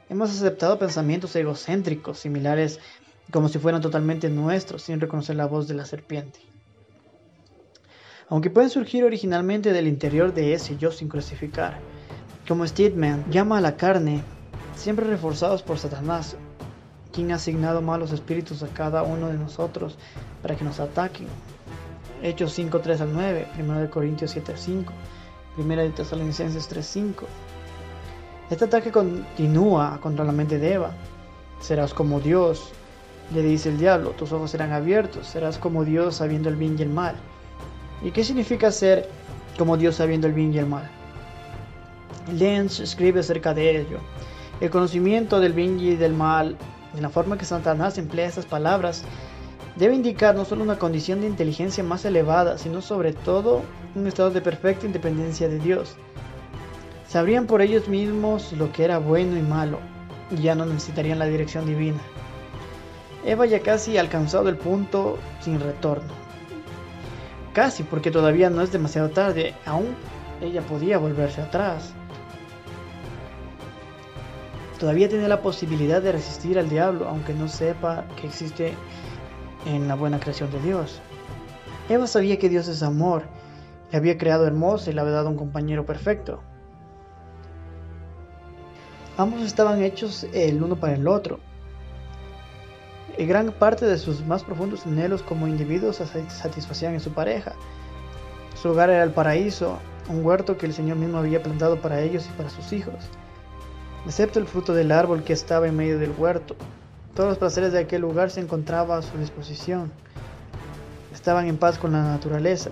hemos 0.09 0.31
aceptado 0.31 0.79
pensamientos 0.79 1.35
egocéntricos 1.35 2.19
similares 2.19 2.79
como 3.31 3.47
si 3.47 3.59
fueran 3.59 3.81
totalmente 3.81 4.29
nuestros 4.29 4.83
sin 4.83 4.99
reconocer 4.99 5.35
la 5.35 5.45
voz 5.45 5.67
de 5.67 5.75
la 5.75 5.85
serpiente? 5.85 6.39
Aunque 8.29 8.49
pueden 8.49 8.69
surgir 8.69 9.03
originalmente 9.03 9.73
del 9.73 9.87
interior 9.87 10.33
de 10.33 10.53
ese 10.53 10.77
yo 10.77 10.91
sin 10.91 11.09
crucificar, 11.09 11.79
como 12.47 12.65
Steedman 12.65 13.29
llama 13.29 13.57
a 13.57 13.61
la 13.61 13.75
carne 13.75 14.23
siempre 14.75 15.05
reforzados 15.05 15.61
por 15.61 15.77
Satanás, 15.77 16.35
quien 17.11 17.31
ha 17.31 17.35
asignado 17.35 17.81
malos 17.81 18.11
espíritus 18.11 18.63
a 18.63 18.67
cada 18.67 19.03
uno 19.03 19.27
de 19.27 19.37
nosotros 19.37 19.97
para 20.41 20.55
que 20.55 20.63
nos 20.63 20.79
ataquen. 20.79 21.27
Hechos 22.23 22.53
5, 22.53 22.79
3 22.79 23.01
al 23.01 23.13
9, 23.13 23.47
1 23.59 23.89
Corintios 23.89 24.31
7 24.31 24.51
al 24.51 24.57
5, 24.57 24.93
1 25.57 25.75
de 25.75 25.89
Tesalonicenses 25.89 26.67
3, 26.67 26.85
5. 26.85 27.25
Este 28.49 28.65
ataque 28.65 28.91
continúa 28.91 29.99
contra 30.01 30.25
la 30.25 30.31
mente 30.31 30.59
de 30.59 30.73
Eva. 30.73 30.91
Serás 31.59 31.93
como 31.93 32.19
Dios, 32.19 32.71
le 33.33 33.41
dice 33.41 33.69
el 33.69 33.77
diablo, 33.77 34.11
tus 34.11 34.31
ojos 34.33 34.51
serán 34.51 34.71
abiertos, 34.71 35.27
serás 35.27 35.57
como 35.57 35.85
Dios 35.85 36.15
sabiendo 36.15 36.49
el 36.49 36.55
bien 36.55 36.75
y 36.77 36.81
el 36.81 36.89
mal. 36.89 37.15
¿Y 38.03 38.11
qué 38.11 38.23
significa 38.23 38.71
ser 38.71 39.07
como 39.57 39.77
Dios 39.77 39.95
sabiendo 39.95 40.27
el 40.27 40.33
bien 40.33 40.53
y 40.53 40.57
el 40.57 40.65
mal? 40.65 40.89
Lenz 42.33 42.79
escribe 42.79 43.21
acerca 43.21 43.53
de 43.53 43.81
ello. 43.81 43.99
El 44.61 44.69
conocimiento 44.69 45.39
del 45.39 45.53
bien 45.53 45.79
y 45.79 45.95
del 45.95 46.13
mal, 46.13 46.55
en 46.95 47.01
la 47.01 47.09
forma 47.09 47.35
que 47.35 47.45
Satanás 47.45 47.97
emplea 47.97 48.27
estas 48.27 48.45
palabras, 48.45 49.03
debe 49.75 49.95
indicar 49.95 50.35
no 50.35 50.45
solo 50.45 50.61
una 50.61 50.77
condición 50.77 51.19
de 51.19 51.27
inteligencia 51.27 51.83
más 51.83 52.05
elevada, 52.05 52.59
sino 52.59 52.83
sobre 52.83 53.11
todo 53.11 53.63
un 53.95 54.05
estado 54.05 54.29
de 54.29 54.39
perfecta 54.39 54.85
independencia 54.85 55.49
de 55.49 55.57
Dios. 55.57 55.95
Sabrían 57.07 57.47
por 57.47 57.63
ellos 57.63 57.87
mismos 57.87 58.53
lo 58.53 58.71
que 58.71 58.83
era 58.83 58.99
bueno 58.99 59.35
y 59.35 59.41
malo, 59.41 59.79
y 60.29 60.43
ya 60.43 60.53
no 60.53 60.67
necesitarían 60.67 61.17
la 61.17 61.25
dirección 61.25 61.65
divina. 61.65 61.99
Eva 63.25 63.47
ya 63.47 63.61
casi 63.61 63.97
ha 63.97 64.01
alcanzado 64.01 64.47
el 64.47 64.57
punto 64.57 65.17
sin 65.39 65.59
retorno. 65.59 66.13
Casi 67.53 67.81
porque 67.81 68.11
todavía 68.11 68.51
no 68.51 68.61
es 68.61 68.71
demasiado 68.71 69.09
tarde, 69.09 69.55
aún 69.65 69.95
ella 70.39 70.61
podía 70.61 70.99
volverse 70.99 71.41
atrás 71.41 71.95
todavía 74.81 75.07
tiene 75.07 75.27
la 75.27 75.43
posibilidad 75.43 76.01
de 76.01 76.11
resistir 76.11 76.57
al 76.57 76.67
diablo, 76.67 77.07
aunque 77.07 77.35
no 77.35 77.47
sepa 77.47 78.03
que 78.19 78.25
existe 78.25 78.73
en 79.67 79.87
la 79.87 79.93
buena 79.93 80.19
creación 80.19 80.51
de 80.51 80.59
Dios. 80.59 80.99
Eva 81.87 82.07
sabía 82.07 82.39
que 82.39 82.49
Dios 82.49 82.67
es 82.67 82.81
amor, 82.81 83.25
le 83.91 83.99
había 83.99 84.17
creado 84.17 84.47
hermosa 84.47 84.89
y 84.89 84.93
le 84.93 85.01
había 85.01 85.13
dado 85.13 85.29
un 85.29 85.37
compañero 85.37 85.85
perfecto. 85.85 86.41
Ambos 89.17 89.43
estaban 89.43 89.83
hechos 89.83 90.25
el 90.33 90.63
uno 90.63 90.75
para 90.75 90.95
el 90.95 91.07
otro. 91.07 91.39
Y 93.19 93.27
gran 93.27 93.51
parte 93.51 93.85
de 93.85 93.99
sus 93.99 94.25
más 94.25 94.43
profundos 94.43 94.87
anhelos 94.87 95.21
como 95.21 95.47
individuos 95.47 95.97
se 95.97 96.07
satisfacían 96.27 96.95
en 96.95 97.01
su 97.01 97.11
pareja. 97.11 97.53
Su 98.59 98.69
hogar 98.69 98.89
era 98.89 99.03
el 99.03 99.11
paraíso, 99.11 99.77
un 100.09 100.25
huerto 100.25 100.57
que 100.57 100.65
el 100.65 100.73
Señor 100.73 100.97
mismo 100.97 101.19
había 101.19 101.43
plantado 101.43 101.79
para 101.79 102.01
ellos 102.01 102.25
y 102.25 102.35
para 102.35 102.49
sus 102.49 102.73
hijos. 102.73 103.11
Excepto 104.05 104.39
el 104.39 104.47
fruto 104.47 104.73
del 104.73 104.91
árbol 104.91 105.23
que 105.23 105.33
estaba 105.33 105.67
en 105.67 105.77
medio 105.77 105.99
del 105.99 106.13
huerto. 106.17 106.55
Todos 107.15 107.29
los 107.29 107.37
placeres 107.37 107.71
de 107.71 107.79
aquel 107.79 108.01
lugar 108.01 108.31
se 108.31 108.39
encontraban 108.39 108.99
a 108.99 109.01
su 109.03 109.15
disposición. 109.17 109.91
Estaban 111.13 111.47
en 111.47 111.57
paz 111.57 111.77
con 111.77 111.91
la 111.91 112.01
naturaleza. 112.01 112.71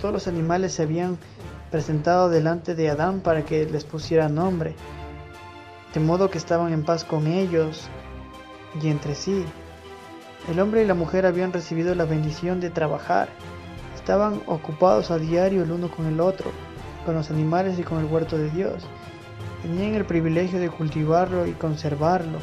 Todos 0.00 0.12
los 0.12 0.26
animales 0.26 0.72
se 0.72 0.82
habían 0.82 1.16
presentado 1.70 2.28
delante 2.28 2.74
de 2.74 2.90
Adán 2.90 3.20
para 3.20 3.44
que 3.44 3.66
les 3.66 3.84
pusiera 3.84 4.28
nombre, 4.28 4.74
de 5.92 6.00
modo 6.00 6.28
que 6.28 6.38
estaban 6.38 6.72
en 6.72 6.84
paz 6.84 7.04
con 7.04 7.28
ellos 7.28 7.88
y 8.82 8.88
entre 8.88 9.14
sí. 9.14 9.44
El 10.50 10.58
hombre 10.58 10.82
y 10.82 10.86
la 10.86 10.94
mujer 10.94 11.24
habían 11.24 11.52
recibido 11.52 11.94
la 11.94 12.04
bendición 12.04 12.60
de 12.60 12.70
trabajar. 12.70 13.28
Estaban 13.94 14.42
ocupados 14.46 15.12
a 15.12 15.18
diario 15.18 15.62
el 15.62 15.70
uno 15.70 15.88
con 15.88 16.06
el 16.06 16.20
otro, 16.20 16.50
con 17.06 17.14
los 17.14 17.30
animales 17.30 17.78
y 17.78 17.84
con 17.84 17.98
el 17.98 18.06
huerto 18.06 18.36
de 18.36 18.50
Dios. 18.50 18.84
Tenían 19.64 19.94
el 19.94 20.04
privilegio 20.04 20.60
de 20.60 20.68
cultivarlo 20.68 21.46
y 21.46 21.52
conservarlo. 21.52 22.38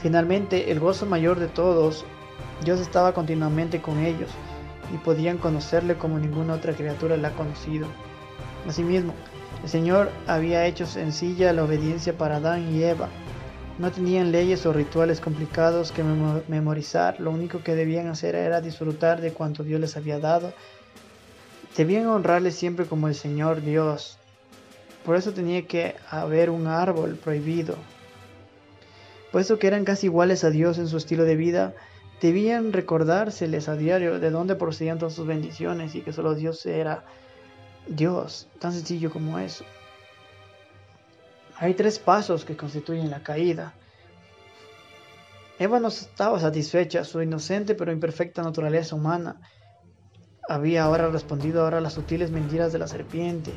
Finalmente, 0.00 0.72
el 0.72 0.80
gozo 0.80 1.06
mayor 1.06 1.38
de 1.38 1.46
todos, 1.46 2.04
Dios 2.64 2.80
estaba 2.80 3.14
continuamente 3.14 3.80
con 3.80 4.04
ellos 4.04 4.28
y 4.92 4.98
podían 4.98 5.38
conocerle 5.38 5.94
como 5.94 6.18
ninguna 6.18 6.54
otra 6.54 6.72
criatura 6.72 7.16
la 7.16 7.28
ha 7.28 7.36
conocido. 7.36 7.86
Asimismo, 8.68 9.14
el 9.62 9.68
Señor 9.68 10.10
había 10.26 10.66
hecho 10.66 10.84
sencilla 10.84 11.52
la 11.52 11.62
obediencia 11.62 12.18
para 12.18 12.38
Adán 12.38 12.74
y 12.74 12.82
Eva. 12.82 13.08
No 13.78 13.92
tenían 13.92 14.32
leyes 14.32 14.66
o 14.66 14.72
rituales 14.72 15.20
complicados 15.20 15.92
que 15.92 16.02
memorizar, 16.48 17.20
lo 17.20 17.30
único 17.30 17.62
que 17.62 17.76
debían 17.76 18.08
hacer 18.08 18.34
era 18.34 18.60
disfrutar 18.60 19.20
de 19.20 19.32
cuanto 19.32 19.62
Dios 19.62 19.80
les 19.80 19.96
había 19.96 20.18
dado. 20.18 20.52
Debían 21.76 22.08
honrarle 22.08 22.50
siempre 22.50 22.86
como 22.86 23.06
el 23.06 23.14
Señor 23.14 23.62
Dios. 23.62 24.18
Por 25.04 25.16
eso 25.16 25.32
tenía 25.32 25.66
que 25.66 25.96
haber 26.10 26.50
un 26.50 26.66
árbol 26.66 27.16
prohibido. 27.16 27.76
Puesto 29.32 29.58
que 29.58 29.66
eran 29.66 29.84
casi 29.84 30.06
iguales 30.06 30.44
a 30.44 30.50
Dios 30.50 30.78
en 30.78 30.88
su 30.88 30.96
estilo 30.96 31.24
de 31.24 31.36
vida, 31.36 31.74
debían 32.20 32.72
recordárseles 32.72 33.68
a 33.68 33.76
diario 33.76 34.18
de 34.18 34.30
dónde 34.30 34.54
procedían 34.54 34.98
todas 34.98 35.14
sus 35.14 35.26
bendiciones 35.26 35.94
y 35.94 36.00
que 36.00 36.12
solo 36.12 36.34
Dios 36.34 36.64
era 36.64 37.04
Dios, 37.86 38.48
tan 38.60 38.72
sencillo 38.72 39.10
como 39.10 39.38
eso. 39.38 39.64
Hay 41.56 41.74
tres 41.74 41.98
pasos 41.98 42.44
que 42.44 42.56
constituyen 42.56 43.10
la 43.10 43.22
caída. 43.22 43.74
Eva 45.58 45.78
no 45.80 45.88
estaba 45.88 46.40
satisfecha, 46.40 47.04
su 47.04 47.20
inocente 47.20 47.74
pero 47.74 47.92
imperfecta 47.92 48.42
naturaleza 48.42 48.96
humana 48.96 49.40
había 50.48 50.84
ahora 50.84 51.08
respondido 51.08 51.62
ahora 51.62 51.78
a 51.78 51.80
las 51.80 51.94
sutiles 51.94 52.30
mentiras 52.30 52.72
de 52.72 52.78
la 52.78 52.88
serpiente. 52.88 53.52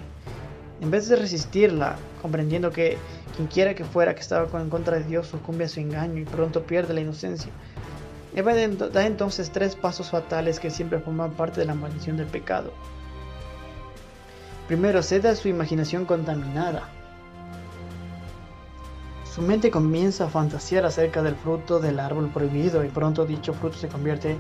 En 0.82 0.92
vez 0.92 1.10
de 1.10 1.16
resistirla, 1.16 1.96
comprendiendo 2.22 2.72
que 2.72 2.98
quien 3.36 3.48
quiera 3.48 3.74
que 3.74 3.84
fuera 3.84 4.14
que 4.14 4.22
estaba 4.22 4.48
en 4.62 4.70
contra 4.70 4.98
de 4.98 5.04
Dios 5.04 5.28
sucumbe 5.28 5.66
a 5.66 5.70
su 5.70 5.80
engaño 5.80 6.20
y 6.20 6.26
pronto 6.26 6.64
pierde 6.64 6.94
la 6.94 7.02
inocencia, 7.02 7.52
Eva 8.36 8.54
da 8.54 9.06
entonces 9.08 9.50
tres 9.52 9.76
pasos 9.76 10.12
fatales 10.12 10.60
que 10.60 10.70
siempre 10.70 11.00
forman 11.00 11.32
parte 11.32 11.60
de 11.60 11.66
la 11.66 11.74
maldición 11.74 12.18
del 12.18 12.28
pecado. 12.28 12.72
Primero, 14.68 15.02
cede 15.02 15.30
a 15.30 15.36
su 15.36 15.48
imaginación 15.48 16.06
contaminada. 16.06 16.84
Su 19.34 19.42
mente 19.42 19.72
comienza 19.72 20.26
a 20.26 20.30
fantasear 20.30 20.86
acerca 20.86 21.24
del 21.24 21.36
fruto 21.36 21.80
del 21.80 22.00
árbol 22.00 22.30
prohibido 22.30 22.84
y 22.84 22.90
pronto 22.90 23.26
dicho 23.26 23.54
fruto 23.54 23.78
se 23.78 23.88
convierte 23.88 24.38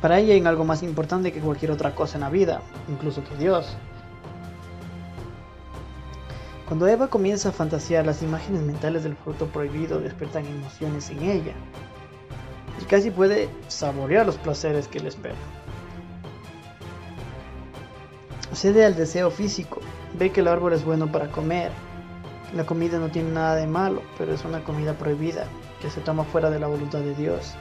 para 0.00 0.20
ella 0.20 0.34
en 0.34 0.46
algo 0.46 0.64
más 0.64 0.82
importante 0.82 1.32
que 1.32 1.40
cualquier 1.40 1.72
otra 1.72 1.94
cosa 1.94 2.16
en 2.16 2.22
la 2.22 2.30
vida, 2.30 2.62
incluso 2.88 3.24
que 3.24 3.36
Dios. 3.36 3.76
Cuando 6.68 6.86
Eva 6.86 7.08
comienza 7.08 7.48
a 7.48 7.52
fantasear, 7.52 8.04
las 8.04 8.22
imágenes 8.22 8.60
mentales 8.60 9.02
del 9.02 9.16
fruto 9.16 9.46
prohibido 9.46 10.00
despiertan 10.00 10.44
emociones 10.44 11.08
en 11.08 11.22
ella 11.22 11.54
y 12.78 12.84
casi 12.84 13.10
puede 13.10 13.48
saborear 13.68 14.26
los 14.26 14.36
placeres 14.36 14.86
que 14.86 15.00
le 15.00 15.08
esperan. 15.08 15.38
Cede 18.52 18.84
al 18.84 18.96
deseo 18.96 19.30
físico, 19.30 19.80
ve 20.18 20.30
que 20.30 20.40
el 20.40 20.48
árbol 20.48 20.74
es 20.74 20.84
bueno 20.84 21.10
para 21.10 21.28
comer. 21.28 21.72
La 22.54 22.66
comida 22.66 22.98
no 22.98 23.08
tiene 23.08 23.30
nada 23.30 23.54
de 23.56 23.66
malo, 23.66 24.02
pero 24.18 24.34
es 24.34 24.44
una 24.44 24.62
comida 24.62 24.92
prohibida, 24.92 25.46
que 25.80 25.88
se 25.88 26.02
toma 26.02 26.24
fuera 26.24 26.50
de 26.50 26.58
la 26.58 26.66
voluntad 26.66 26.98
de 26.98 27.14
Dios. 27.14 27.54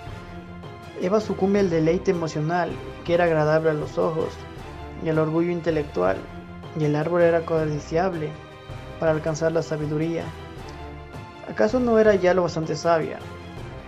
Eva 1.02 1.22
sucumbe 1.22 1.62
al 1.62 1.70
deleite 1.70 2.12
emocional, 2.12 2.72
que 3.06 3.14
era 3.14 3.24
agradable 3.24 3.70
a 3.70 3.74
los 3.74 3.98
ojos, 3.98 4.34
y 5.06 5.08
al 5.08 5.20
orgullo 5.20 5.52
intelectual, 5.52 6.18
y 6.78 6.84
el 6.84 6.96
árbol 6.98 7.22
era 7.22 7.46
codiciable 7.46 8.32
para 9.00 9.12
alcanzar 9.12 9.52
la 9.52 9.62
sabiduría. 9.62 10.24
¿Acaso 11.50 11.80
no 11.80 11.98
era 11.98 12.16
ya 12.16 12.34
lo 12.34 12.44
bastante 12.44 12.76
sabia? 12.76 13.20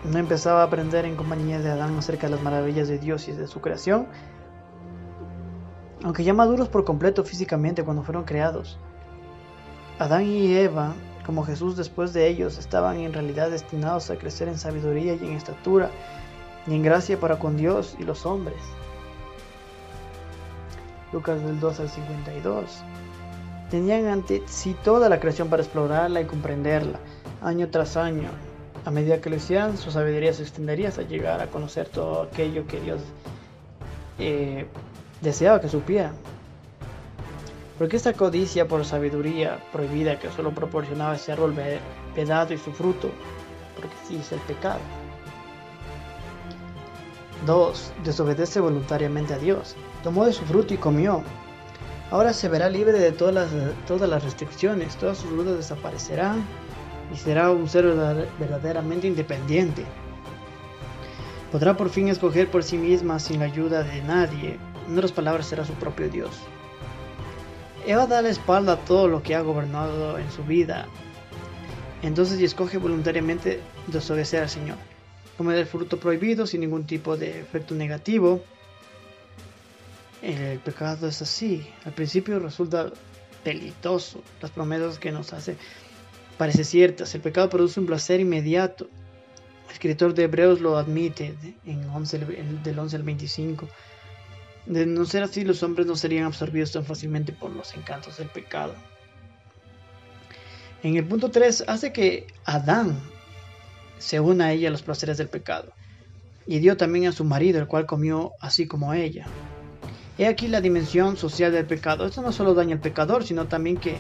¿No 0.04 0.18
empezaba 0.18 0.62
a 0.62 0.66
aprender 0.66 1.06
en 1.06 1.16
compañía 1.16 1.60
de 1.60 1.72
Adán 1.72 1.98
acerca 1.98 2.28
de 2.28 2.36
las 2.36 2.44
maravillas 2.44 2.88
de 2.88 3.00
Dios 3.00 3.28
y 3.28 3.34
de 3.34 3.48
su 3.48 3.60
creación? 3.60 4.08
Aunque 6.04 6.24
ya 6.24 6.34
maduros 6.34 6.70
por 6.70 6.86
completo 6.86 7.24
físicamente 7.26 7.84
cuando 7.84 8.04
fueron 8.04 8.24
creados, 8.24 8.80
Adán 10.00 10.24
y 10.24 10.56
Eva, 10.56 10.94
como 11.26 11.44
Jesús 11.44 11.76
después 11.76 12.14
de 12.14 12.28
ellos, 12.28 12.58
estaban 12.58 12.98
en 12.98 13.12
realidad 13.12 13.52
destinados 13.52 14.10
a 14.10 14.16
crecer 14.16 14.48
en 14.48 14.58
sabiduría 14.58 15.16
y 15.16 15.26
en 15.26 15.34
estatura 15.34 15.90
y 16.66 16.74
en 16.74 16.84
gracia 16.84 17.20
para 17.20 17.38
con 17.38 17.58
Dios 17.58 17.98
y 18.00 18.04
los 18.04 18.26
hombres. 18.26 18.58
Lucas 21.12 21.44
del 21.44 21.60
2 21.60 21.80
al 21.82 21.90
52. 21.90 22.84
Tenían 23.70 24.08
ante 24.08 24.44
sí 24.48 24.76
toda 24.84 25.10
la 25.10 25.20
creación 25.20 25.50
para 25.50 25.62
explorarla 25.62 26.22
y 26.22 26.26
comprenderla, 26.26 27.00
año 27.42 27.70
tras 27.70 27.98
año. 27.98 28.30
A 28.86 28.92
medida 28.92 29.22
que 29.22 29.30
lo 29.30 29.36
hacían, 29.36 29.78
su 29.78 29.92
sabiduría 29.92 30.34
se 30.34 30.42
extendería 30.42 30.90
hasta 30.90 31.04
llegar 31.04 31.42
a 31.42 31.48
conocer 31.48 31.88
todo 31.88 32.24
aquello 32.24 32.66
que 32.66 32.80
Dios 32.80 33.02
eh, 34.18 34.66
deseaba 35.22 35.62
que 35.62 35.70
supieran. 35.70 36.14
Porque 37.78 37.98
esta 37.98 38.14
codicia 38.14 38.68
por 38.68 38.84
sabiduría 38.86 39.60
prohibida 39.72 40.20
que 40.20 40.30
solo 40.32 40.54
proporcionaba 40.54 41.16
ese 41.16 41.32
árbol 41.32 41.54
vedado 42.16 42.54
y 42.54 42.58
su 42.58 42.72
fruto, 42.72 43.10
porque 43.76 43.96
sí 44.08 44.18
es 44.18 44.32
el 44.32 44.40
pecado. 44.40 44.80
2. 47.46 47.94
Desobedece 48.04 48.60
voluntariamente 48.60 49.34
a 49.34 49.38
Dios. 49.38 49.76
Tomó 50.04 50.26
de 50.26 50.34
su 50.34 50.44
fruto 50.44 50.74
y 50.74 50.78
comió. 50.78 51.24
Ahora 52.12 52.34
se 52.34 52.50
verá 52.50 52.70
libre 52.70 52.94
de 52.94 53.12
todas 53.12 53.34
las, 53.34 53.50
todas 53.88 54.10
las 54.10 54.24
restricciones, 54.24 54.96
todas 54.98 55.20
sus 55.20 55.30
dudas 55.30 55.58
desaparecerán 55.58 56.44
y 57.14 57.18
será 57.18 57.52
un 57.52 57.70
ser 57.70 57.86
verdaderamente 58.40 59.08
independiente. 59.08 59.86
Podrá 61.52 61.78
por 61.78 61.90
fin 61.90 62.08
escoger 62.08 62.50
por 62.50 62.64
sí 62.64 62.78
misma 62.78 63.20
sin 63.20 63.40
la 63.40 63.46
ayuda 63.46 63.84
de 63.84 64.02
nadie. 64.04 64.58
En 64.88 64.94
otras 64.94 65.12
palabras, 65.12 65.48
será 65.48 65.66
su 65.66 65.74
propio 65.74 66.10
Dios. 66.10 66.32
Eva 67.86 68.08
da 68.08 68.22
la 68.22 68.30
espalda 68.30 68.74
a 68.74 68.78
todo 68.78 69.08
lo 69.08 69.24
que 69.24 69.36
ha 69.36 69.42
gobernado 69.42 70.18
en 70.18 70.30
su 70.32 70.44
vida. 70.44 70.88
Entonces 72.02 72.40
y 72.40 72.46
escoge 72.46 72.78
voluntariamente 72.78 73.62
desobedecer 73.88 74.44
al 74.44 74.50
Señor 74.50 74.78
comer 75.40 75.58
el 75.58 75.66
fruto 75.66 75.98
prohibido 75.98 76.46
sin 76.46 76.60
ningún 76.60 76.86
tipo 76.86 77.16
de 77.16 77.40
efecto 77.40 77.74
negativo. 77.74 78.42
El 80.22 80.60
pecado 80.60 81.08
es 81.08 81.22
así. 81.22 81.68
Al 81.86 81.94
principio 81.94 82.40
resulta 82.40 82.92
delitoso. 83.44 84.22
Las 84.42 84.52
promesas 84.52 85.00
que 85.00 85.12
nos 85.12 85.34
hace 85.34 85.56
parece 86.38 86.64
ciertas. 86.64 87.14
El 87.16 87.22
pecado 87.22 87.50
produce 87.50 87.80
un 87.80 87.86
placer 87.86 88.20
inmediato. 88.20 88.90
El 89.68 89.74
escritor 89.74 90.14
de 90.14 90.24
Hebreos 90.24 90.62
lo 90.62 90.78
admite 90.78 91.36
en 91.66 91.90
11, 91.90 92.20
del 92.64 92.80
11 92.80 92.96
al 92.96 93.04
25. 93.04 93.68
De 94.66 94.86
no 94.86 95.06
ser 95.06 95.24
así, 95.24 95.44
los 95.44 95.64
hombres 95.64 95.88
no 95.88 95.96
serían 95.96 96.26
absorbidos 96.26 96.72
tan 96.72 96.86
fácilmente 96.86 97.32
por 97.32 97.52
los 97.52 97.74
encantos 97.76 98.18
del 98.18 98.28
pecado. 98.28 98.76
En 100.84 100.96
el 100.96 101.06
punto 101.06 101.30
3 101.30 101.66
hace 101.68 101.92
que 101.92 102.28
Adán 102.46 103.00
se 103.98 104.20
une 104.20 104.44
a 104.44 104.52
ella 104.52 104.70
los 104.70 104.82
placeres 104.82 105.18
del 105.18 105.28
pecado, 105.28 105.74
y 106.48 106.60
dio 106.60 106.78
también 106.78 107.08
a 107.08 107.12
su 107.12 107.26
marido, 107.26 107.60
el 107.60 107.68
cual 107.68 107.86
comió 107.86 108.32
así 108.40 108.66
como 108.66 108.94
ella. 108.94 109.26
He 110.20 110.28
aquí 110.28 110.50
la 110.50 110.60
dimensión 110.60 111.16
social 111.16 111.54
del 111.54 111.66
pecado. 111.66 112.06
Esto 112.06 112.22
no 112.22 112.34
solo 112.34 112.54
daña 112.54 112.76
al 112.76 112.82
pecador, 112.82 113.24
sino 113.24 113.48
también 113.48 113.78
que 113.78 114.00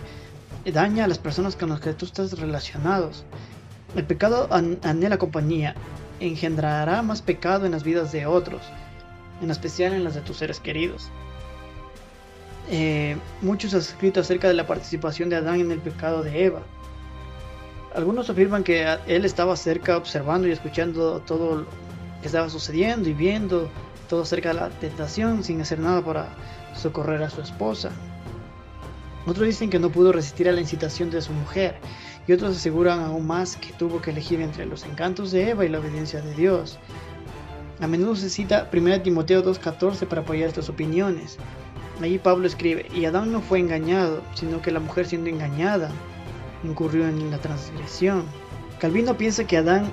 daña 0.66 1.06
a 1.06 1.08
las 1.08 1.18
personas 1.18 1.56
con 1.56 1.70
las 1.70 1.80
que 1.80 1.94
tú 1.94 2.06
estás 2.06 2.38
relacionados. 2.38 3.24
El 3.96 4.04
pecado 4.04 4.50
anhela 4.52 5.18
compañía, 5.18 5.76
engendrará 6.20 7.02
más 7.04 7.22
pecado 7.22 7.66
en 7.66 7.72
las 7.72 7.86
vidas 7.86 8.12
de 8.12 8.26
otros, 8.26 8.62
en 9.42 9.50
especial 9.50 9.94
en 9.94 10.04
las 10.04 10.14
de 10.14 10.20
tus 10.20 10.36
seres 10.36 10.60
queridos. 10.60 11.10
Eh, 12.70 13.16
muchos 13.42 13.74
han 13.74 13.80
escrito 13.80 14.20
acerca 14.20 14.50
de 14.50 14.56
la 14.56 14.68
participación 14.68 15.30
de 15.30 15.38
Adán 15.38 15.62
en 15.62 15.72
el 15.72 15.80
pecado 15.80 16.22
de 16.22 16.44
Eva. 16.44 16.64
Algunos 17.96 18.30
afirman 18.30 18.66
que 18.66 18.86
él 19.08 19.24
estaba 19.24 19.56
cerca 19.56 19.96
observando 19.96 20.50
y 20.50 20.52
escuchando 20.52 21.22
todo 21.22 21.60
lo 21.60 21.66
que 22.22 22.28
estaba 22.28 22.50
sucediendo 22.50 23.08
y 23.08 23.14
viendo 23.14 23.70
todo 24.10 24.26
cerca 24.26 24.50
de 24.50 24.56
la 24.56 24.70
tentación 24.70 25.44
sin 25.44 25.62
hacer 25.62 25.80
nada 25.80 26.04
para 26.04 26.36
socorrer 26.76 27.24
a 27.24 27.30
su 27.30 27.42
esposa. 27.42 27.92
Otros 29.26 29.48
dicen 29.48 29.70
que 29.70 29.80
no 29.80 29.92
pudo 29.92 30.12
resistir 30.12 30.50
a 30.50 30.52
la 30.52 30.60
incitación 30.60 31.10
de 31.12 31.22
su 31.22 31.32
mujer 31.32 31.78
y 32.28 32.34
otros 32.34 32.58
aseguran 32.58 33.02
aún 33.02 33.28
más 33.28 33.56
que 33.56 33.72
tuvo 33.74 34.02
que 34.02 34.12
elegir 34.12 34.42
entre 34.42 34.66
los 34.66 34.84
encantos 34.86 35.32
de 35.32 35.50
Eva 35.50 35.66
y 35.66 35.70
la 35.70 35.80
obediencia 35.80 36.22
de 36.22 36.34
Dios. 36.34 36.80
A 37.80 37.88
menudo 37.88 38.16
se 38.16 38.30
cita 38.30 38.70
1 38.74 39.02
Timoteo 39.04 39.44
2.14 39.44 40.08
para 40.08 40.22
apoyar 40.22 40.50
estas 40.50 40.68
opiniones. 40.68 41.38
Allí 42.02 42.18
Pablo 42.18 42.48
escribe, 42.48 42.88
y 42.94 43.06
Adán 43.06 43.32
no 43.32 43.42
fue 43.42 43.60
engañado, 43.60 44.22
sino 44.34 44.62
que 44.62 44.72
la 44.72 44.80
mujer 44.80 45.06
siendo 45.06 45.30
engañada 45.30 45.92
incurrió 46.64 47.08
en 47.08 47.30
la 47.30 47.38
transgresión. 47.38 48.24
Calvino 48.80 49.18
piensa 49.18 49.46
que 49.46 49.58
Adán 49.58 49.92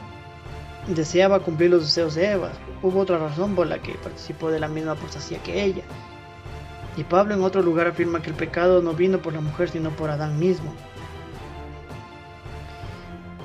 deseaba 0.95 1.41
cumplir 1.41 1.71
los 1.71 1.83
deseos 1.83 2.15
de 2.15 2.33
Eva. 2.33 2.53
Hubo 2.83 3.01
otra 3.01 3.19
razón 3.19 3.55
por 3.55 3.67
la 3.67 3.81
que 3.81 3.95
participó 3.95 4.51
de 4.51 4.61
la 4.61 4.69
misma 4.69 4.93
apostasía 4.93 5.43
que 5.43 5.65
ella. 5.65 5.83
Y 6.97 7.05
Pablo 7.05 7.35
en 7.35 7.43
otro 7.43 7.63
lugar 7.63 7.87
afirma 7.87 8.23
que 8.23 8.31
el 8.31 8.37
pecado 8.37 8.81
no 8.81 8.93
vino 8.95 9.19
por 9.19 9.33
la 9.33 9.41
mujer, 9.41 9.69
sino 9.69 9.91
por 9.91 10.11
Adán 10.11 10.39
mismo. 10.39 10.73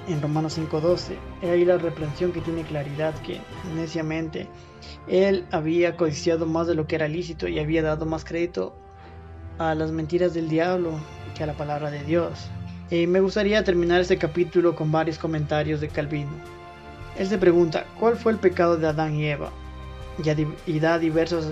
En 0.08 0.22
Romanos 0.22 0.58
5:12, 0.58 1.18
he 1.42 1.50
ahí 1.50 1.66
la 1.66 1.78
reprensión 1.78 2.32
que 2.32 2.42
tiene 2.42 2.64
claridad 2.64 3.14
que, 3.22 3.40
neciamente, 3.76 4.48
él 5.08 5.46
había 5.52 5.96
codiciado 5.96 6.46
más 6.46 6.68
de 6.68 6.76
lo 6.76 6.88
que 6.88 6.96
era 6.96 7.08
lícito 7.08 7.48
y 7.48 7.60
había 7.60 7.82
dado 7.82 8.06
más 8.06 8.26
crédito 8.26 8.76
a 9.58 9.76
las 9.76 9.92
mentiras 9.92 10.34
del 10.34 10.50
diablo 10.50 10.92
que 11.36 11.44
a 11.44 11.48
la 11.48 11.54
palabra 11.54 11.92
de 11.92 12.04
Dios. 12.04 12.50
Y 12.90 13.08
me 13.08 13.20
gustaría 13.20 13.64
terminar 13.64 14.02
este 14.02 14.18
capítulo 14.18 14.76
con 14.76 14.92
varios 14.92 15.18
comentarios 15.18 15.82
de 15.82 15.88
Calvino. 15.88 16.61
Él 17.18 17.28
se 17.28 17.38
pregunta, 17.38 17.86
¿cuál 18.00 18.16
fue 18.16 18.32
el 18.32 18.38
pecado 18.38 18.78
de 18.78 18.88
Adán 18.88 19.16
y 19.16 19.26
Eva? 19.26 19.52
Y 20.66 20.80
da 20.80 21.00
diversas 21.00 21.46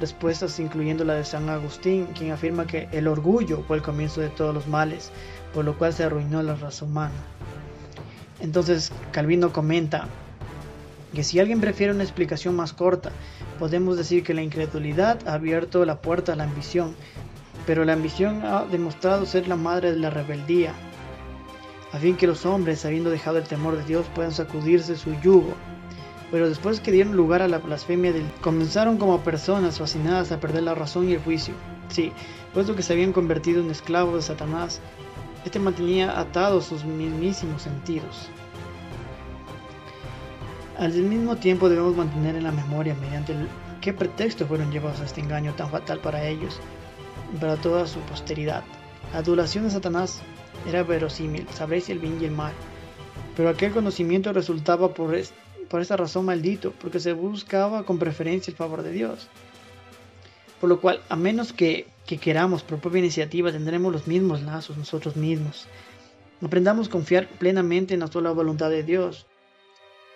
respuestas, 0.00 0.58
incluyendo 0.58 1.04
la 1.04 1.14
de 1.14 1.24
San 1.24 1.48
Agustín, 1.48 2.06
quien 2.16 2.32
afirma 2.32 2.66
que 2.66 2.88
el 2.92 3.06
orgullo 3.06 3.62
fue 3.66 3.76
el 3.76 3.82
comienzo 3.82 4.20
de 4.20 4.28
todos 4.28 4.54
los 4.54 4.66
males, 4.66 5.10
por 5.52 5.64
lo 5.64 5.78
cual 5.78 5.92
se 5.92 6.04
arruinó 6.04 6.42
la 6.42 6.56
raza 6.56 6.84
humana. 6.84 7.14
Entonces 8.40 8.92
Calvino 9.12 9.52
comenta 9.52 10.08
que 11.14 11.22
si 11.22 11.38
alguien 11.38 11.60
prefiere 11.60 11.92
una 11.92 12.02
explicación 12.02 12.56
más 12.56 12.72
corta, 12.72 13.12
podemos 13.58 13.96
decir 13.96 14.24
que 14.24 14.34
la 14.34 14.42
incredulidad 14.42 15.18
ha 15.28 15.34
abierto 15.34 15.84
la 15.84 16.00
puerta 16.00 16.32
a 16.32 16.36
la 16.36 16.44
ambición, 16.44 16.96
pero 17.66 17.84
la 17.84 17.92
ambición 17.92 18.44
ha 18.44 18.64
demostrado 18.64 19.24
ser 19.24 19.46
la 19.46 19.56
madre 19.56 19.92
de 19.92 20.00
la 20.00 20.10
rebeldía, 20.10 20.74
a 21.94 21.98
fin 21.98 22.16
que 22.16 22.26
los 22.26 22.44
hombres, 22.44 22.84
habiendo 22.84 23.08
dejado 23.08 23.38
el 23.38 23.44
temor 23.44 23.76
de 23.76 23.84
Dios, 23.84 24.04
puedan 24.16 24.32
sacudirse 24.32 24.96
su 24.96 25.14
yugo. 25.20 25.54
Pero 26.32 26.48
después 26.48 26.80
que 26.80 26.90
dieron 26.90 27.16
lugar 27.16 27.40
a 27.40 27.46
la 27.46 27.58
blasfemia, 27.58 28.12
del... 28.12 28.26
comenzaron 28.40 28.98
como 28.98 29.20
personas 29.20 29.78
fascinadas 29.78 30.32
a 30.32 30.40
perder 30.40 30.64
la 30.64 30.74
razón 30.74 31.08
y 31.08 31.12
el 31.12 31.22
juicio. 31.22 31.54
Sí, 31.90 32.10
puesto 32.52 32.74
que 32.74 32.82
se 32.82 32.94
habían 32.94 33.12
convertido 33.12 33.62
en 33.62 33.70
esclavos 33.70 34.16
de 34.16 34.22
Satanás, 34.22 34.80
este 35.44 35.60
mantenía 35.60 36.18
atados 36.18 36.64
sus 36.64 36.84
mismísimos 36.84 37.62
sentidos. 37.62 38.28
Al 40.76 40.92
mismo 40.94 41.36
tiempo 41.36 41.68
debemos 41.68 41.94
mantener 41.94 42.34
en 42.34 42.42
la 42.42 42.50
memoria 42.50 42.96
mediante 43.00 43.36
qué 43.80 43.92
pretexto 43.92 44.48
fueron 44.48 44.72
llevados 44.72 45.00
a 45.00 45.04
este 45.04 45.20
engaño 45.20 45.54
tan 45.54 45.70
fatal 45.70 46.00
para 46.00 46.26
ellos 46.26 46.58
para 47.40 47.54
toda 47.54 47.86
su 47.86 48.00
posteridad. 48.00 48.64
La 49.12 49.20
adulación 49.20 49.62
de 49.62 49.70
Satanás 49.70 50.22
era 50.66 50.82
verosímil, 50.82 51.46
sabréis 51.52 51.88
el 51.90 51.98
bien 51.98 52.18
y 52.20 52.24
el 52.24 52.30
mal. 52.30 52.52
Pero 53.36 53.48
aquel 53.48 53.72
conocimiento 53.72 54.32
resultaba 54.32 54.94
por, 54.94 55.16
por 55.68 55.80
esa 55.80 55.96
razón 55.96 56.24
maldito, 56.24 56.72
porque 56.80 57.00
se 57.00 57.12
buscaba 57.12 57.84
con 57.84 57.98
preferencia 57.98 58.50
el 58.50 58.56
favor 58.56 58.82
de 58.82 58.92
Dios. 58.92 59.28
Por 60.60 60.68
lo 60.68 60.80
cual, 60.80 61.02
a 61.08 61.16
menos 61.16 61.52
que, 61.52 61.88
que 62.06 62.18
queramos 62.18 62.62
por 62.62 62.78
propia 62.78 63.00
iniciativa, 63.00 63.52
tendremos 63.52 63.92
los 63.92 64.06
mismos 64.06 64.42
lazos 64.42 64.76
nosotros 64.76 65.16
mismos. 65.16 65.66
Aprendamos 66.42 66.88
a 66.88 66.90
confiar 66.90 67.28
plenamente 67.28 67.94
en 67.94 68.00
la 68.00 68.06
sola 68.06 68.30
voluntad 68.30 68.70
de 68.70 68.82
Dios. 68.82 69.26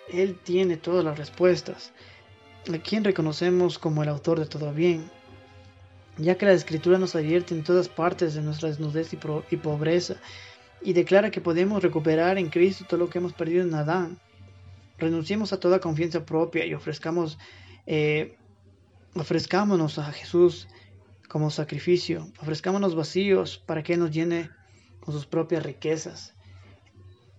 Él 0.07 0.37
tiene 0.43 0.77
todas 0.77 1.03
las 1.03 1.17
respuestas, 1.17 1.91
a 2.73 2.77
quien 2.79 3.03
reconocemos 3.03 3.77
como 3.77 4.03
el 4.03 4.09
autor 4.09 4.39
de 4.39 4.45
todo 4.45 4.73
bien, 4.73 5.09
ya 6.19 6.37
que 6.37 6.45
la 6.45 6.53
escritura 6.53 6.97
nos 6.97 7.15
advierte 7.15 7.55
en 7.55 7.63
todas 7.63 7.87
partes 7.87 8.33
de 8.33 8.41
nuestra 8.41 8.69
desnudez 8.69 9.13
y, 9.13 9.57
pobreza, 9.57 10.17
y 10.81 10.93
declara 10.93 11.31
que 11.31 11.41
podemos 11.41 11.81
recuperar 11.81 12.37
en 12.37 12.49
Cristo 12.49 12.85
todo 12.87 12.99
lo 12.99 13.09
que 13.09 13.19
hemos 13.19 13.33
perdido 13.33 13.63
en 13.63 13.73
Adán. 13.73 14.19
Renunciemos 14.97 15.53
a 15.53 15.59
toda 15.59 15.79
confianza 15.79 16.25
propia 16.25 16.65
y 16.65 16.73
ofrezcamos, 16.73 17.37
eh, 17.85 18.37
ofrezcámonos 19.15 19.97
a 19.97 20.11
Jesús 20.11 20.67
como 21.29 21.49
sacrificio, 21.51 22.27
ofrezcámonos 22.39 22.95
vacíos 22.95 23.57
para 23.65 23.81
que 23.81 23.95
nos 23.95 24.11
llene 24.11 24.49
con 24.99 25.13
sus 25.13 25.25
propias 25.25 25.63
riquezas. 25.63 26.33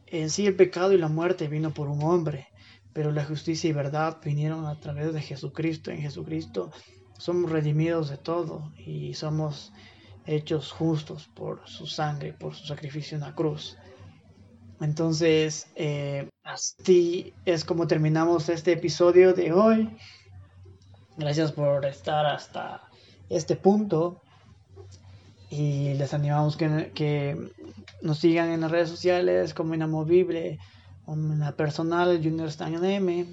En 0.07 0.31
sí 0.31 0.47
el 0.47 0.57
pecado 0.57 0.93
y 0.93 0.99
la 0.99 1.09
muerte 1.09 1.49
vino 1.49 1.75
por 1.75 1.89
un 1.89 2.03
hombre, 2.03 2.49
pero 2.95 3.13
la 3.13 3.25
justicia 3.25 3.69
y 3.69 3.73
verdad 3.73 4.19
vinieron 4.25 4.67
a 4.67 4.81
través 4.81 5.13
de 5.13 5.21
Jesucristo. 5.21 5.91
En 5.91 6.01
Jesucristo 6.01 6.73
somos 7.21 7.51
redimidos 7.51 8.09
de 8.09 8.17
todo 8.17 8.73
y 8.79 9.13
somos 9.13 9.73
hechos 10.27 10.73
justos 10.73 11.29
por 11.35 11.61
su 11.69 11.87
sangre, 11.87 12.33
por 12.33 12.55
su 12.55 12.67
sacrificio 12.67 13.15
en 13.17 13.21
la 13.21 13.35
cruz. 13.35 13.77
Entonces, 14.81 15.67
eh, 15.77 16.31
así 16.45 17.35
es 17.45 17.67
como 17.67 17.87
terminamos 17.87 18.49
este 18.49 18.73
episodio 18.73 19.35
de 19.35 19.53
hoy. 19.53 19.95
Gracias 21.19 21.53
por 21.53 21.85
estar 21.85 22.25
hasta 22.25 22.89
este 23.29 23.55
punto. 23.55 24.23
Y 25.51 25.93
les 25.95 26.15
animamos 26.15 26.57
que, 26.57 27.37
nos 28.01 28.19
sigan 28.19 28.49
en 28.51 28.63
las 28.63 28.71
redes 28.71 28.89
sociales 28.89 29.53
como 29.53 29.75
Inamovible, 29.75 30.59
en 31.07 31.39
la 31.39 31.53
personal 31.53 32.19
Junior 32.23 32.49
Stan 32.49 32.83
M. 32.83 33.27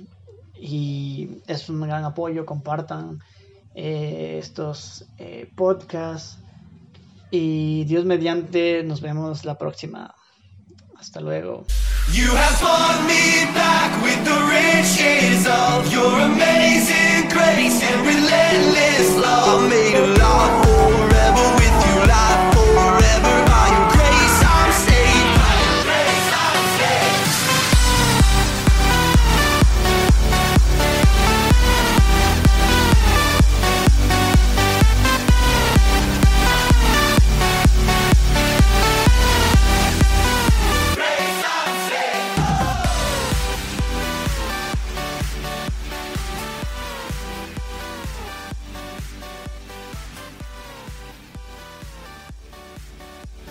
Y 0.59 1.41
es 1.47 1.69
un 1.69 1.79
gran 1.79 2.03
apoyo. 2.03 2.45
Compartan 2.45 3.19
eh, 3.77 4.39
estos 4.39 5.05
eh, 5.19 5.47
podcasts. 5.55 6.39
Y 7.29 7.83
Dios 7.85 8.05
mediante, 8.05 8.83
nos 8.83 9.01
vemos 9.01 9.45
la 9.45 9.57
próxima. 9.57 10.15
Hasta 10.97 11.21
luego. 11.21 11.65
You 12.11 12.27
have 12.35 12.57
fought 12.57 13.03
me 13.05 13.45
back 13.53 14.01
with 14.01 14.23
the 14.25 14.39
riches 14.49 15.45
of 15.45 15.93
your 15.93 16.11
amazing 16.21 17.29
grace 17.29 17.83
and 17.83 18.01
relentless 18.03 19.15
love. 19.17 19.69
Made 19.69 19.95
a 19.95 20.17
lot 20.17 20.86